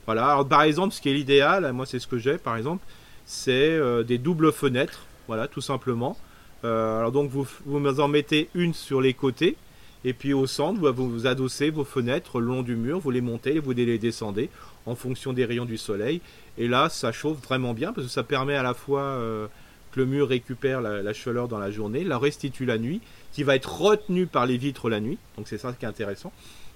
[0.05, 0.31] Voilà.
[0.31, 2.83] Alors, par exemple, ce qui est l'idéal, moi c'est ce que j'ai par exemple,
[3.25, 5.05] c'est euh, des doubles fenêtres.
[5.27, 6.17] Voilà, tout simplement.
[6.65, 9.55] Euh, alors donc vous, vous en mettez une sur les côtés
[10.03, 13.21] et puis au centre, vous, vous adossez vos fenêtres le long du mur, vous les
[13.21, 14.49] montez et vous les descendez
[14.85, 16.21] en fonction des rayons du soleil.
[16.57, 19.47] Et là, ça chauffe vraiment bien parce que ça permet à la fois euh,
[19.91, 23.01] que le mur récupère la, la, chaleur dans la journée, la restitue la nuit,
[23.31, 25.17] qui va être retenue par les vitres la nuit.
[25.37, 26.31] Donc c'est ça qui est intéressant.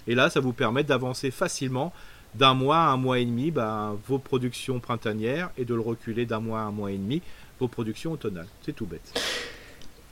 [0.08, 1.94] Et là, ça vous permet d'avancer facilement
[2.36, 6.26] d'un mois à un mois et demi bah, vos productions printanières et de le reculer
[6.26, 7.22] d'un mois à un mois et demi
[7.60, 8.48] vos productions automnales.
[8.66, 9.14] C'est tout bête.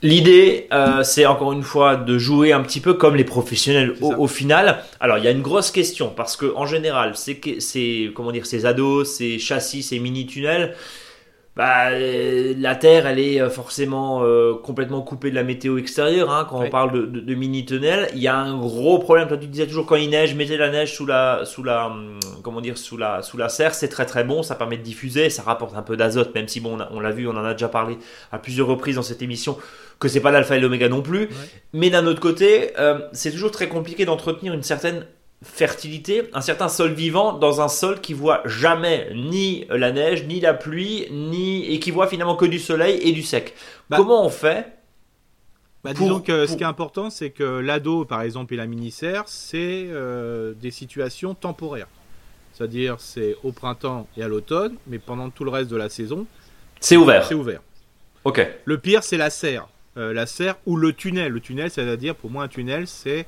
[0.04, 4.26] L'idée, euh, c'est encore une fois de jouer un petit peu comme les professionnels au,
[4.26, 4.82] final.
[4.98, 8.66] Alors, il y a une grosse question parce que en général, c'est comment dire, ces
[8.66, 10.74] ados, ces châssis, ces mini tunnels,
[11.54, 16.30] bah, euh, la Terre, elle est euh, forcément euh, complètement coupée de la météo extérieure.
[16.30, 19.28] Hein, quand on parle de, de, mini tunnel, il y a un gros problème.
[19.28, 22.18] Toi, tu disais toujours quand il neige, mettez la neige sous la, sous la, hum,
[22.42, 24.42] comment dire, sous la, sous la serre, c'est très très bon.
[24.42, 27.28] Ça permet de diffuser, ça rapporte un peu d'azote, même si bon, on l'a vu,
[27.28, 27.98] on en a déjà parlé
[28.30, 29.58] à plusieurs reprises dans cette émission,
[29.98, 31.28] que c'est pas l'alpha et l'oméga non plus.
[31.74, 32.70] Mais d'un autre côté,
[33.12, 35.04] c'est toujours très compliqué d'entretenir une certaine
[35.42, 40.40] fertilité, un certain sol vivant dans un sol qui voit jamais ni la neige, ni
[40.40, 43.54] la pluie, ni et qui voit finalement que du soleil et du sec.
[43.90, 44.78] Bah, Comment on fait
[45.84, 49.24] bah, disons que ce qui est important, c'est que l'ado, par exemple, et la mini-serre,
[49.26, 51.88] c'est euh, des situations temporaires.
[52.52, 56.26] C'est-à-dire, c'est au printemps et à l'automne, mais pendant tout le reste de la saison,
[56.78, 57.24] c'est ouvert.
[57.24, 57.62] C'est ouvert.
[58.24, 58.46] Ok.
[58.64, 59.68] Le pire, c'est la serre.
[59.96, 61.32] Euh, la serre ou le tunnel.
[61.32, 63.26] Le tunnel, c'est-à-dire, pour moi, un tunnel, c'est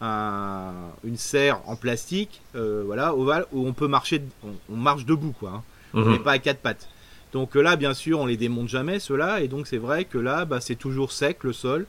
[0.00, 4.22] une serre en plastique, euh, voilà, ovale, où on peut marcher,
[4.70, 5.50] on, marche debout, quoi.
[5.50, 5.62] Hein.
[5.94, 6.12] On mhm.
[6.12, 6.88] n'est pas à quatre pattes.
[7.32, 10.44] Donc là, bien sûr, on les démonte jamais, ceux-là, et donc c'est vrai que là,
[10.44, 11.86] bah, c'est toujours sec le sol.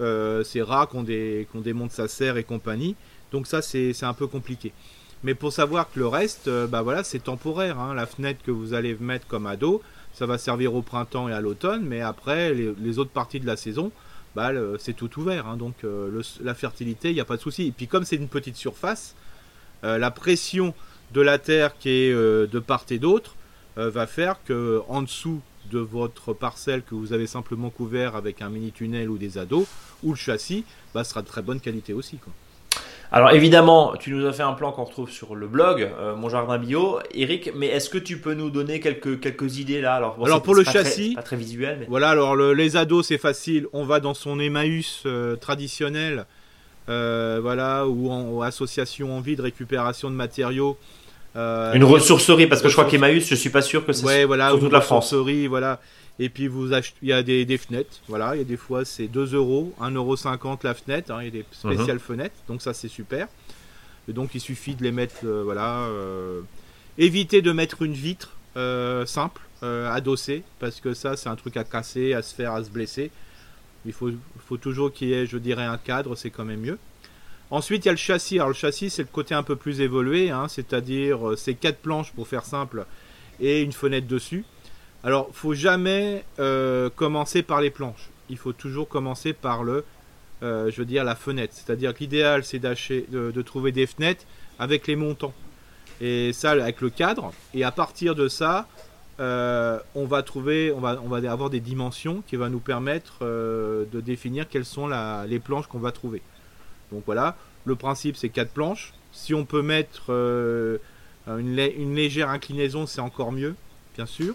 [0.00, 2.96] Euh, c'est rare qu'on démonte sa serre et compagnie.
[3.30, 4.72] Donc ça, c'est un peu compliqué.
[5.24, 7.78] Mais pour savoir que le reste, euh, bah voilà, c'est temporaire.
[7.78, 7.94] Hein.
[7.94, 9.82] La fenêtre que vous allez mettre comme ado,
[10.12, 13.56] ça va servir au printemps et à l'automne, mais après, les, autres parties de la
[13.56, 13.92] saison,
[14.34, 15.46] bah, c'est tout ouvert.
[15.46, 15.56] Hein.
[15.56, 15.74] donc
[16.42, 17.66] la fertilité, il n'y a pas de souci.
[17.68, 19.14] Et puis comme c'est une petite surface,
[19.82, 20.74] la pression
[21.12, 23.36] de la terre qui est de part et d'autre
[23.76, 28.48] va faire que en dessous de votre parcelle que vous avez simplement couvert avec un
[28.48, 29.66] mini tunnel ou des ados,
[30.02, 30.64] ou le châssis,
[30.94, 32.18] bah, sera de très bonne qualité aussi.
[32.18, 32.32] Quoi.
[33.14, 36.30] Alors évidemment, tu nous as fait un plan qu'on retrouve sur le blog, euh, Mon
[36.30, 39.96] Jardin Bio, Eric, mais est-ce que tu peux nous donner quelques, quelques idées là?
[39.96, 41.76] Alors, alors pour le châssis, pas très visuel.
[41.80, 41.86] Mais...
[41.90, 46.24] Voilà, alors les ados c'est facile, on va dans son Emmaüs euh, traditionnel,
[46.88, 50.78] euh, voilà, ou en association envie de récupération de matériaux.
[51.36, 54.48] une ressourcerie, parce que je crois qu'Emmaüs, je suis pas sûr que c'est ouais, voilà,
[54.48, 55.12] sur toute la France.
[55.12, 55.80] Voilà.
[56.18, 58.84] Et puis vous achetez, il y a des, fenêtres, voilà, il y a des fois
[58.84, 62.00] c'est 2 euros, 1,50 euros la fenêtre, hein, il y a des spéciales mhm.
[62.00, 63.28] fenêtres, donc ça c'est super.
[64.08, 65.80] Et donc il suffit de les mettre, euh, voilà.
[65.82, 66.42] Euh,
[66.98, 71.64] éviter de mettre une vitre euh, simple, adossée, parce que ça c'est un truc à
[71.64, 73.10] casser, à se faire, à se blesser.
[73.86, 74.10] Il faut,
[74.46, 76.78] faut toujours qu'il y ait, je dirais, un cadre, c'est quand même mieux.
[77.50, 78.36] Ensuite, il y a le châssis.
[78.36, 82.12] Alors, le châssis, c'est le côté un peu plus évolué, hein, c'est-à-dire c'est quatre planches
[82.12, 82.86] pour faire simple
[83.40, 84.44] et une fenêtre dessus.
[85.04, 88.10] Alors, faut jamais euh, commencer par les planches.
[88.30, 89.84] Il faut toujours commencer par le,
[90.42, 91.54] euh, je veux dire, la fenêtre.
[91.56, 94.24] C'est-à-dire que l'idéal, c'est de, de, trouver des fenêtres
[94.60, 95.34] avec les montants.
[96.00, 97.32] Et ça, avec le cadre.
[97.52, 98.68] Et à partir de ça,
[99.18, 104.48] euh, on va trouver, on va, avoir des dimensions qui vont nous permettre de définir
[104.48, 104.88] quelles sont
[105.26, 106.22] les planches qu'on va trouver.
[106.92, 108.92] Donc voilà, le principe, c'est quatre planches.
[109.10, 110.12] Si on peut mettre
[111.26, 113.56] une légère inclinaison, c'est encore mieux,
[113.96, 114.34] bien sûr.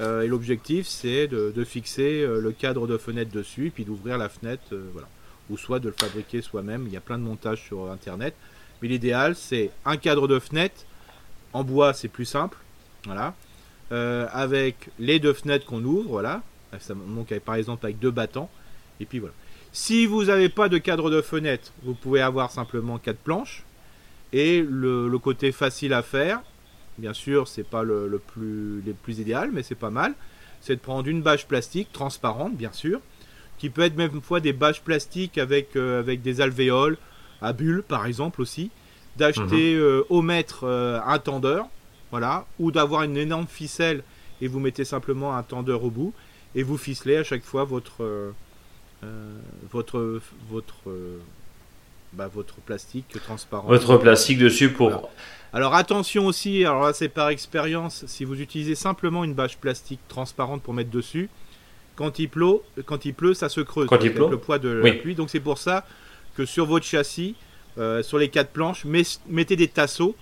[0.00, 4.28] Euh, et l'objectif, c'est de, fixer euh, le cadre de fenêtre dessus, puis d'ouvrir la
[4.28, 5.08] fenêtre, euh, voilà.
[5.48, 6.84] Ou soit de le fabriquer soi-même.
[6.86, 8.34] Il y a plein de montages sur Internet.
[8.82, 10.84] Mais l'idéal, c'est un cadre de fenêtre.
[11.52, 12.58] En bois, c'est plus simple.
[13.04, 13.34] Voilà.
[14.32, 16.42] avec les deux fenêtres qu'on ouvre, voilà.
[16.90, 18.50] Donc, par exemple, avec deux battants.
[18.98, 19.34] Et puis voilà.
[19.70, 23.62] Si vous n'avez pas de cadre de fenêtre, vous pouvez avoir simplement quatre planches.
[24.32, 26.42] Et le côté facile à faire,
[26.98, 30.14] Bien sûr, c'est pas le, plus, les plus idéal, mais c'est pas mal.
[30.60, 33.00] C'est de prendre une bâche plastique transparente, bien sûr,
[33.58, 36.96] qui peut être même fois des bâches plastiques avec, euh, avec des alvéoles
[37.42, 38.70] à bulles, par exemple aussi.
[39.16, 39.80] D'acheter mhm.
[39.80, 41.68] euh, au mètre euh, un tendeur,
[42.10, 44.02] voilà, ou d'avoir une énorme ficelle
[44.40, 46.12] et vous mettez simplement un tendeur au bout
[46.54, 48.32] et vous ficelez à chaque fois votre
[49.70, 50.20] votre
[50.50, 50.74] votre
[52.16, 53.68] bah, votre plastique transparent.
[53.68, 55.10] Votre plastique dessus pour
[55.52, 60.00] alors attention aussi, alors là c'est par expérience, si vous utilisez simplement une bâche plastique
[60.06, 61.30] transparente pour mettre dessus,
[61.94, 64.28] quand il pleut, quand il pleut ça se creuse quand il pleut.
[64.28, 65.14] le poids de la pluie.
[65.14, 65.86] Donc c'est pour ça
[66.36, 67.36] que sur votre châssis,
[67.78, 70.14] euh, sur les quatre planches, mettez des tasseaux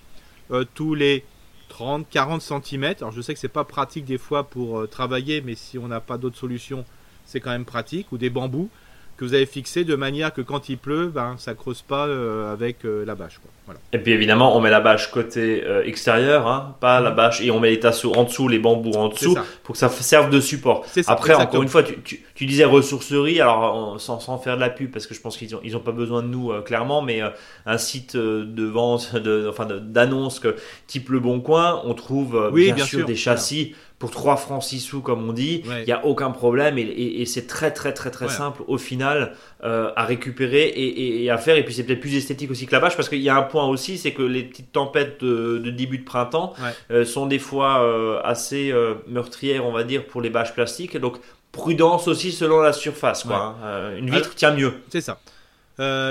[0.53, 1.25] euh, tous les
[1.71, 2.85] 30-40 cm.
[3.01, 5.89] Alors je sais que c'est pas pratique des fois pour euh, travailler, mais si on
[5.89, 6.85] n'a pas d'autre solution,
[7.25, 8.13] c'est quand même pratique.
[8.13, 8.71] Ou des bambous
[9.17, 12.53] que vous avez fixé de manière que quand il pleut, ben, ça creuse pas euh,
[12.53, 13.41] avec euh, la bâche.
[13.41, 13.77] Quoi.
[13.93, 17.17] Et puis évidemment, on met la bâche côté euh, extérieur, hein, pas la mhm.
[17.17, 19.89] bâche, et on met les tasseaux en dessous, les bambous en dessous, pour que ça
[19.89, 20.85] serve de support.
[21.07, 24.91] Après, encore une fois, tu, tu, disais ressourcerie, alors sans, sans, faire de la pub,
[24.91, 27.23] parce que je pense qu'ils n'ont ils ont pas besoin de nous clairement, mais
[27.67, 30.41] un site de vente, de, enfin d'annonce
[30.87, 33.75] type Le Bon Coin, on trouve bien, sûr, des châssis
[34.05, 37.47] pour 3 francs 6 sous comme on dit, il n'y a aucun problème et, c'est
[37.47, 39.33] très très très très simple au final
[39.63, 42.81] euh, à récupérer et, à faire et puis c'est peut-être plus esthétique aussi que la
[42.81, 45.97] bâche parce qu'il y a un point aussi c'est que les petites tempêtes de, début
[45.97, 46.53] de printemps
[46.91, 48.75] euh, sont des fois euh, assez
[49.09, 51.17] meurtrières on va dire pour les bâches plastiques donc
[51.51, 53.97] prudence aussi selon la surface quoi, hein.
[53.97, 54.75] une vitre tient mieux.
[54.91, 55.19] C'est ça.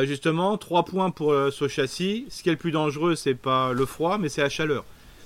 [0.03, 2.25] justement, trois points pour ce châssis.
[2.29, 4.83] Ce qui est le plus dangereux, c'est pas le froid, mais c'est la chaleur.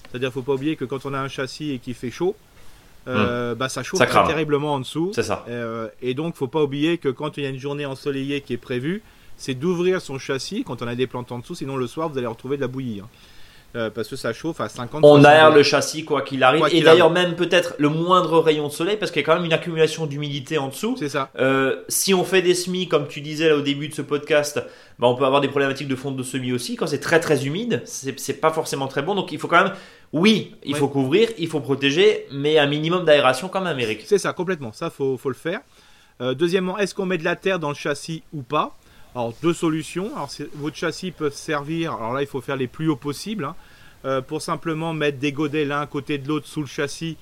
[0.10, 2.36] C'est-à-dire, faut pas oublier que quand on a un châssis et qu'il fait chaud,
[3.08, 3.58] euh, hmm.
[3.58, 5.12] bah, ça chauffe terriblement en dessous.
[5.14, 5.46] C'est ça.
[5.50, 8.54] Euh, et donc, faut pas oublier que quand il y a une journée ensoleillée qui
[8.54, 9.02] est prévue,
[9.38, 12.18] c'est d'ouvrir son châssis quand on a des plantes en dessous, sinon le soir vous
[12.18, 13.02] allez retrouver de la bouillie.
[13.02, 13.08] Hein.
[13.76, 16.64] Euh, parce que ça chauffe à 50 On aère le châssis quoi qu'il arrive.
[16.72, 19.44] et d'ailleurs même peut-être le moindre rayon de soleil parce qu'il y a quand même
[19.44, 20.96] une accumulation d'humidité en dessous.
[20.98, 21.30] C'est ça.
[21.38, 24.64] Euh, si on fait des semis comme tu disais là au début de ce podcast,
[25.00, 26.78] bah, on peut avoir des problématiques de fonte de semis aussi.
[26.78, 29.16] Quand c'est très très humide, c'est pas forcément très bon.
[29.16, 29.74] Donc il faut quand même,
[30.14, 34.04] oui, il faut couvrir, il faut protéger, mais un minimum d'aération quand même, Eric.
[34.06, 34.72] C'est ça, complètement.
[34.72, 35.60] Ça faut, faut le faire.
[36.22, 38.76] Euh, deuxièmement, est-ce qu'on met de la terre dans le châssis ou pas?
[39.18, 40.12] Alors deux solutions.
[40.16, 41.94] Alors votre châssis peut servir.
[41.94, 43.46] Alors là, il faut faire les plus hauts possibles.
[43.46, 43.56] Hein.
[44.06, 47.18] Euh, pour simplement mettre des godets l'un à côté de l'autre sous le châssis.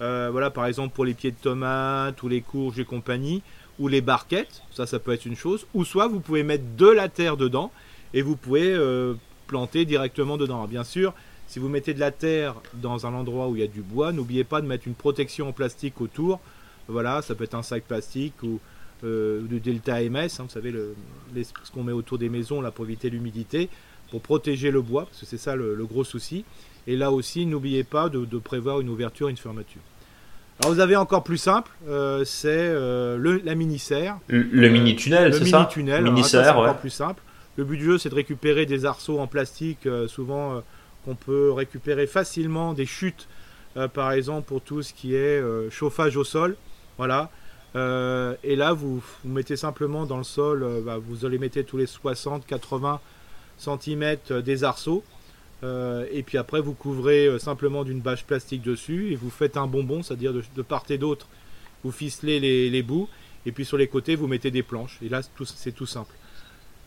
[0.00, 3.42] Euh, voilà, par exemple pour les pieds de tomates ou les courges et compagnie,
[3.78, 5.66] ou les barquettes, ça, ça peut être une chose.
[5.74, 7.70] Ou soit vous pouvez mettre de la terre dedans
[8.14, 9.14] et vous pouvez euh,
[9.46, 10.66] planter directement dedans.
[10.66, 11.12] bien sûr,
[11.46, 14.12] si vous mettez de la terre dans un endroit où il y a du bois,
[14.12, 16.40] n'oubliez pas de mettre une protection en plastique autour.
[16.88, 18.60] Voilà, ça peut être un sac plastique ou
[19.02, 20.94] du delta MS, hein, vous savez, le,
[21.34, 23.68] ce qu'on met autour des maisons là, pour éviter l'humidité,
[24.10, 26.44] pour protéger le bois, parce que c'est ça le, gros souci.
[26.86, 29.80] Et là aussi, n'oubliez pas de, prévoir une ouverture, une fermeture.
[30.60, 31.70] Alors vous avez encore plus simple,
[32.24, 34.18] c'est la mini-serre.
[34.28, 37.22] Le, mini-tunnel, c'est ça Le mini-tunnel, mini c'est encore plus simple.
[37.56, 40.62] Le but du jeu, c'est de récupérer des arceaux en plastique, souvent
[41.04, 43.28] qu'on peut récupérer facilement, des chutes
[43.76, 46.56] euh, par exemple pour tout ce qui est euh, chauffage au sol.
[46.96, 47.30] Voilà.
[47.76, 51.86] Euh, et là, vous, mettez simplement dans le sol, bah, vous allez mettre tous les
[51.86, 52.98] 60-80
[53.58, 55.02] cm des arceaux.
[55.62, 60.02] et puis après, vous couvrez simplement d'une bâche plastique dessus et vous faites un bonbon,
[60.02, 61.26] c'est-à-dire de, part et d'autre,
[61.82, 62.38] vous ficelez
[62.70, 63.08] les, bouts.
[63.46, 64.98] Et puis sur les côtés, vous mettez des planches.
[65.02, 66.14] Et là, c'est tout simple.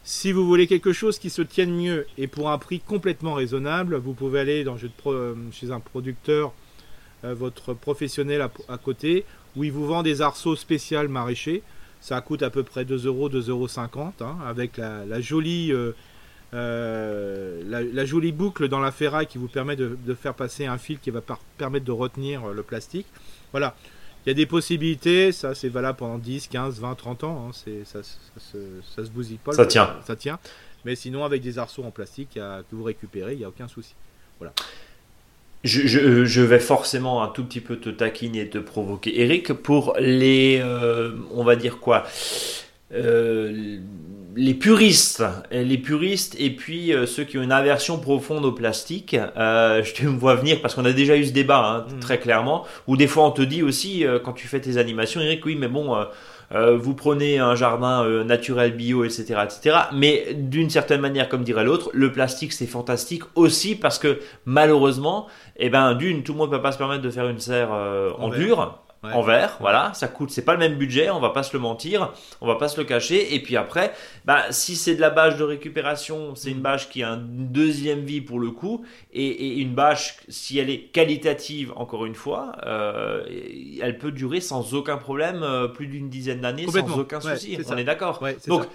[0.09, 3.97] Si vous voulez quelque chose qui se tienne mieux et pour un prix complètement raisonnable,
[3.97, 4.65] vous pouvez aller
[5.51, 6.66] chez un producteur euh,
[7.23, 11.63] votre professionnel à, côté, où il vous vend des arceaux spéciaux maraîchers.
[11.99, 13.67] Ça coûte à peu près 2 euros, 2,50 euros,
[14.21, 15.93] hein, avec la, jolie, euh,
[16.53, 20.99] euh, la, jolie boucle dans la ferraille qui vous permet de, faire passer un fil
[20.99, 21.21] qui va
[21.57, 23.07] permettre de retenir le plastique.
[23.51, 23.75] Voilà.
[24.25, 27.83] Il y a des possibilités, ça c'est valable pendant 10, 15, 20, 30 ans, hein,
[27.85, 29.53] ça, ça, se bousille pas.
[29.53, 29.95] Ça tient.
[30.05, 30.37] Ça tient.
[30.83, 33.95] Mais sinon, avec des arceaux en plastique que vous récupérez, il n'y a aucun souci.
[34.39, 34.53] Voilà.
[35.67, 40.59] Je, vais forcément un tout petit peu te taquiner et te provoquer, Eric, pour les,
[40.63, 42.05] euh, on va dire quoi,
[42.93, 43.79] euh,
[44.35, 49.15] les puristes, les puristes et puis euh, ceux qui ont une aversion profonde au plastique.
[49.15, 51.99] je te vois venir parce qu'on a déjà eu ce débat hein, mm.
[51.99, 55.45] très clairement, où des fois on te dit aussi quand tu fais tes animations, Eric,
[55.45, 55.95] oui, mais bon
[56.53, 59.77] euh, vous prenez un jardin euh, naturel bio, etc., etc.
[59.93, 65.27] Mais d'une certaine manière, comme dirait l'autre, le plastique c'est fantastique aussi parce que malheureusement,
[65.57, 67.73] eh ben d'une, tout le monde ne peut pas se permettre de faire une serre
[67.73, 71.29] euh, en dur en verre, voilà, ça coûte, c'est pas le même budget, on va
[71.29, 73.35] pas se le mentir, on va pas se le cacher.
[73.35, 73.93] Et puis après,
[74.25, 76.61] bah, si c'est de la bâche de récupération, c'est une mm.
[76.61, 78.83] bâche qui a une deuxième vie pour le coup,
[79.13, 83.23] et, une bâche, si elle est qualitative, encore une fois, euh,
[83.81, 87.57] elle peut durer sans aucun problème euh, plus d'une dizaine d'années, sans aucun souci.
[87.69, 88.23] on est d'accord.
[88.47, 88.67] Donc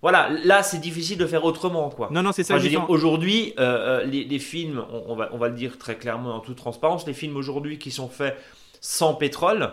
[0.00, 2.08] Voilà, là c'est difficile de faire autrement quoi.
[2.12, 2.56] Non non c'est ça.
[2.88, 7.06] aujourd'hui euh, les, films, on, va on va le dire très clairement en toute transparence,
[7.06, 8.36] les films aujourd'hui qui sont faits
[8.80, 9.72] sans pétrole.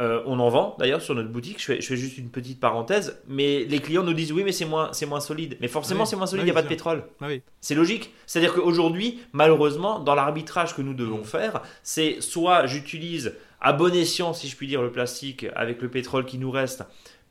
[0.00, 1.60] Euh, on en vend d'ailleurs sur notre boutique.
[1.60, 4.50] Je fais, je fais, juste une petite parenthèse, mais les clients nous disent oui, mais
[4.50, 5.56] c'est moins, c'est moins solide.
[5.60, 6.42] Mais forcément, c'est moins solide.
[6.42, 7.04] Il n'y a pas de pétrole.
[7.20, 7.28] Ah
[7.60, 8.12] c'est logique.
[8.26, 11.24] C'est-à-dire qu'aujourd'hui, malheureusement, dans l'arbitrage que nous devons mm.
[11.24, 15.88] faire, c'est soit j'utilise à bon escient, si je puis dire, le plastique avec le
[15.88, 16.84] pétrole qui nous reste,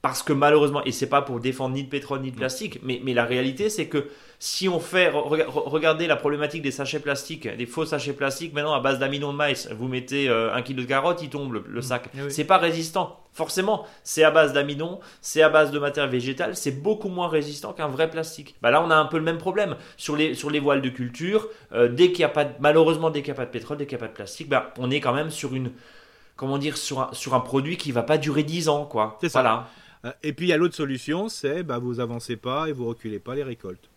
[0.04, 3.00] parce que malheureusement, et c'est pas pour défendre ni de pétrole ni de plastique, mais,
[3.06, 7.66] mais la réalité, c'est que si on fait, regardez la problématique des sachets plastiques, des
[7.66, 10.88] faux sachets plastiques, maintenant à base d'amidon de maïs, vous mettez euh, un kilo de
[10.90, 12.10] carottes, il tombe le, sac.
[12.18, 13.22] Eh c'est pas résistant.
[13.32, 17.72] Forcément, c'est à base d'amidon, c'est à base de matière végétale, c'est beaucoup moins résistant
[17.72, 18.56] qu'un vrai plastique.
[18.62, 20.90] Bah là, on a un peu le même problème sur les, sur les voiles de
[20.90, 21.48] culture.
[21.72, 23.86] Euh, dès qu'il y a pas, malheureusement, dès qu'il n'y a pas de pétrole, dès
[23.86, 25.72] qu'il n'y a pas de plastique, bah, on est quand même sur une,
[26.36, 29.18] comment dire, sur un, sur un produit qui va pas durer 10 ans, quoi.
[29.22, 29.40] C'est ça.
[29.40, 29.62] Euh,
[30.22, 33.20] et puis il y a l'autre solution, c'est bah, vous avancez pas et vous reculez
[33.20, 33.90] pas les récoltes.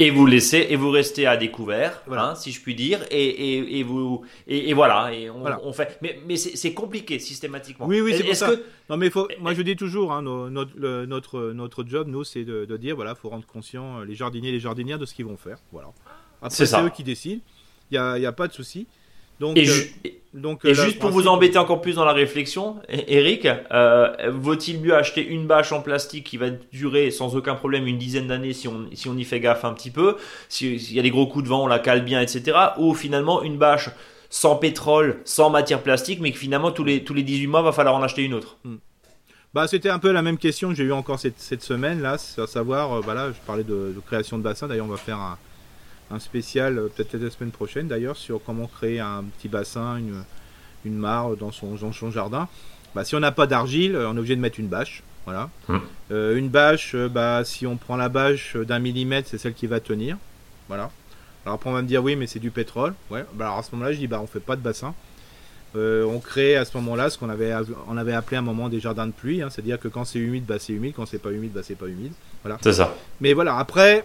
[0.00, 3.82] Et vous laissez et vous restez à découvert, hein, si je puis dire, et, et,
[3.82, 5.98] vous et, voilà, et on, fait.
[6.02, 7.84] Mais, mais c'est compliqué systématiquement.
[7.84, 8.54] Oui, oui, c'est pour ça.
[8.54, 8.62] Que...
[8.88, 12.64] Non, mais faut, moi je dis toujours, hein, notre, notre, notre job, nous, c'est de,
[12.64, 15.36] de, dire voilà, faut rendre conscient euh, les jardiniers, les jardinières de ce qu'ils vont
[15.36, 15.58] faire.
[15.72, 15.88] Voilà.
[16.42, 17.42] Après, c'est eux qui décident.
[17.90, 18.86] Il n'y a, y a pas de souci.
[19.40, 22.76] Donc, et, euh, donc, et euh, juste pour vous embêter encore plus dans la réflexion,
[22.88, 27.86] Eric, euh, vaut-il mieux acheter une bâche en plastique qui va durer sans aucun problème
[27.86, 30.16] une dizaine d'années si on, si on y fait gaffe un petit peu,
[30.48, 32.56] s'il y a des gros coups de vent, on la cale bien, etc.
[32.78, 33.90] Ou finalement une bâche
[34.30, 37.72] sans pétrole, sans matière plastique, mais que finalement tous les, tous les 18 mois, va
[37.72, 38.58] falloir en acheter une autre?
[38.64, 38.76] Hmm.
[39.54, 42.12] Bah, c'était un peu la même question que j'ai eu encore cette, cette semaine là,
[42.12, 44.68] à savoir, bah là, je parlais de, de création de bassin.
[44.68, 45.38] D'ailleurs, on va faire un,
[46.10, 50.24] un spécial, euh, peut-être la semaine prochaine d'ailleurs, sur comment créer un petit bassin, une,
[50.84, 52.48] une mare dans son, dans son jardin.
[52.94, 55.02] Bah, si on n'a pas d'argile, on est obligé de mettre une bâche.
[55.24, 55.50] Voilà.
[55.68, 55.82] Hum.
[56.10, 59.66] Euh, une bâche, euh, bah, si on prend la bâche d'un millimètre, c'est celle qui
[59.66, 60.16] va tenir.
[60.68, 60.90] Voilà.
[61.44, 62.94] Alors après, on va me dire oui, mais c'est du pétrole.
[63.10, 63.24] Ouais.
[63.34, 64.94] Bah, alors à ce moment-là, je dis bah, on fait pas de bassin.
[65.74, 67.54] on crée à ce moment-là ce qu'on avait,
[67.88, 69.42] on avait appelé un moment des jardins de pluie.
[69.42, 69.48] Hein.
[69.50, 70.94] C'est-à-dire que quand c'est humide, bah, c'est humide.
[70.96, 72.12] Quand c'est pas humide, bah, c'est pas humide.
[72.42, 72.56] Voilà.
[72.62, 72.94] C'est ça.
[73.20, 74.04] Mais voilà, après,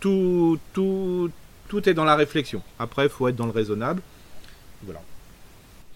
[0.00, 1.30] tout, tout,
[1.68, 2.62] tout est dans la réflexion.
[2.78, 4.02] Après, il faut être dans le raisonnable.
[4.82, 5.00] Voilà.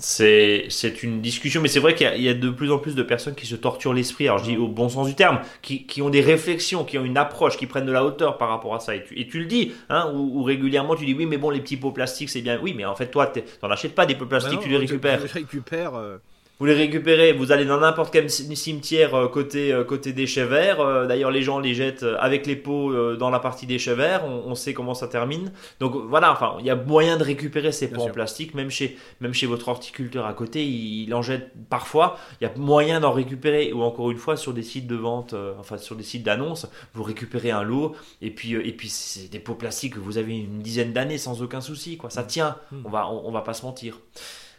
[0.00, 0.68] C'est,
[1.02, 3.44] une discussion, mais c'est vrai qu'il y, a, de plus en plus de personnes qui
[3.44, 6.22] se torturent l'esprit, alors je dis au bon sens du terme, qui, qui, ont des
[6.22, 8.94] réflexions, qui ont une approche, qui prennent de la hauteur par rapport à ça.
[8.94, 11.60] Et tu, et tu le dis, hein, ou, régulièrement tu dis oui, mais bon, les
[11.60, 12.58] petits pots plastiques, c'est bien.
[12.62, 14.78] Oui, mais en fait, toi, tu n'en achètes pas des pots plastiques, bah tu les
[14.78, 15.20] récupères.
[15.26, 15.94] Je, récupère.
[15.94, 16.16] Euh,
[16.61, 20.80] Vous les récupérez, vous allez dans n'importe quel cimetière euh, côté, euh, côté déchets verts.
[20.80, 24.26] Euh, d'ailleurs, les gens les jettent avec les pots dans la partie déchets verts.
[24.26, 25.52] On, sait comment ça termine.
[25.80, 28.52] Donc voilà, enfin, il y a moyen de récupérer ces pots en plastique.
[28.52, 32.18] Même chez, même chez votre horticulteur à côté, il, en jette parfois.
[32.42, 33.72] Il y a moyen d'en récupérer.
[33.72, 37.04] Ou encore une fois, sur des sites de vente, enfin sur des sites d'annonce, vous
[37.04, 37.96] récupérez un lot.
[38.20, 41.40] Et puis, et puis c'est des pots plastiques que vous avez une dizaine d'années sans
[41.40, 41.96] aucun souci.
[41.96, 42.11] Quoi.
[42.11, 42.26] Ça mmh.
[42.26, 42.56] tient.
[42.70, 42.76] Mmh.
[42.84, 43.98] On va, on va pas se mentir.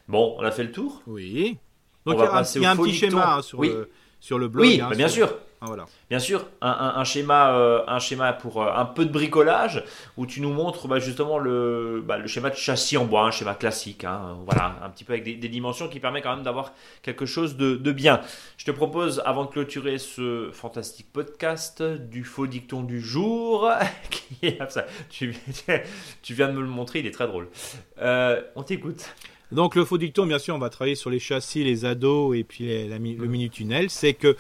[0.08, 1.60] Bon, on a fait le tour Oui.
[2.06, 3.90] Donc il y a, un, petit schéma hein, sur, le,
[4.20, 4.66] sur le blog.
[4.66, 5.30] Oui, hein, bien sûr.
[5.64, 5.86] Ah, voilà.
[6.10, 9.84] Bien sûr, un, schéma, euh, un schéma pour euh, un peu de bricolage
[10.18, 13.32] où tu nous montres bah, justement le, bah, le schéma de châssis en bois, un
[13.32, 14.04] schéma classique.
[14.04, 16.74] Hein, voilà, un petit peu avec des, dimensions qui permet quand même d'avoir
[17.04, 18.22] quelque chose de, de, bien.
[18.58, 23.70] Je te propose, avant de clôturer ce fantastique podcast, du faux dicton du jour.
[24.10, 24.58] qui est,
[25.12, 25.36] tu,
[26.24, 27.50] tu, viens de me le montrer, il est très drôle.
[28.00, 29.14] Euh, on t'écoute.
[29.52, 32.44] Donc le faux dicton, bien sûr, on va travailler sur les châssis, les ados et
[32.44, 32.98] puis le
[33.28, 33.90] mini-tunnel.
[33.90, 34.36] C'est que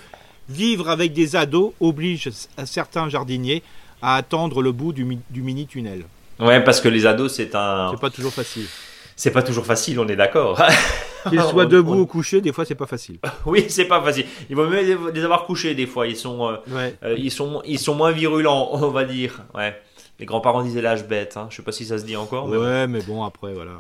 [0.49, 2.29] vivre avec des ados oblige
[2.65, 3.63] certains jardiniers
[4.01, 5.05] à attendre le bout du,
[5.35, 6.05] mini-tunnel.
[6.39, 7.91] Ouais, parce que les ados, c'est un...
[7.91, 8.65] C'est pas toujours facile.
[9.15, 10.59] C'est pas toujours facile, on est d'accord.
[11.29, 13.19] Qu'ils soient debout ou couchés, des fois c'est pas facile.
[13.45, 14.25] Oui, c'est pas facile.
[14.49, 16.07] Il vaut mieux les avoir couchés des fois.
[16.07, 19.43] Ils sont, euh, euh, ils sont, ils sont moins virulents, on va dire.
[19.53, 19.79] Ouais.
[20.19, 21.37] Les grands-parents disaient l'âge bête.
[21.37, 21.47] Hein.
[21.51, 22.49] Je sais pas si ça se dit encore.
[22.49, 23.71] ouais, mais bon après voilà.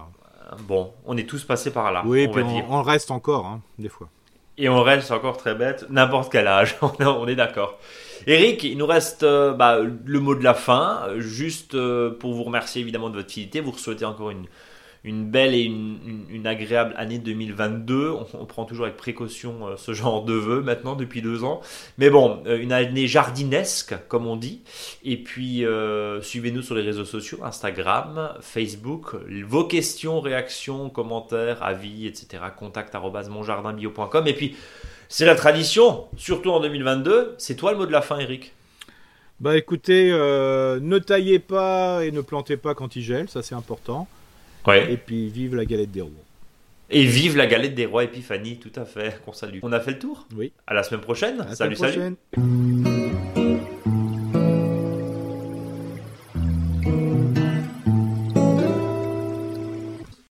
[0.59, 2.03] Bon, on est tous passés par là.
[2.05, 4.09] Oui, on, on, reste encore, hein, des fois.
[4.57, 7.79] Et on reste encore très bête, n'importe quel âge, on est d'accord.
[8.27, 12.43] Eric, il nous reste euh, bah, le mot de la fin, juste euh, pour vous
[12.43, 14.45] remercier évidemment de votre fidélité, vous souhaiter encore une,
[15.03, 18.11] une belle et une, agréable année 2022.
[18.33, 21.61] On, prend toujours avec précaution euh, ce genre de vœux maintenant depuis deux ans.
[21.97, 24.61] Mais bon, euh, une année jardinesque, comme on dit.
[25.03, 29.15] Et puis, euh, suivez-nous sur les réseaux sociaux, Instagram, Facebook.
[29.45, 32.43] Vos questions, réactions, commentaires, avis, etc.
[32.57, 34.27] Contact monjardinbio.com.
[34.27, 34.55] Et puis,
[35.09, 37.35] c'est la tradition, surtout en 2022.
[37.37, 38.53] C'est toi le mot de la fin, Eric?
[39.39, 44.07] Bah écoutez, ne taillez pas et ne plantez pas quand il gèle, ça c'est important.
[44.67, 46.11] Et puis vive la galette des rois.
[46.89, 49.59] Et vive la galette des rois Épiphanie, tout à fait, qu'on salue.
[49.63, 50.27] On a fait le tour?
[50.35, 50.51] Oui.
[50.67, 51.45] À la semaine prochaine.
[51.53, 52.15] salut, salut.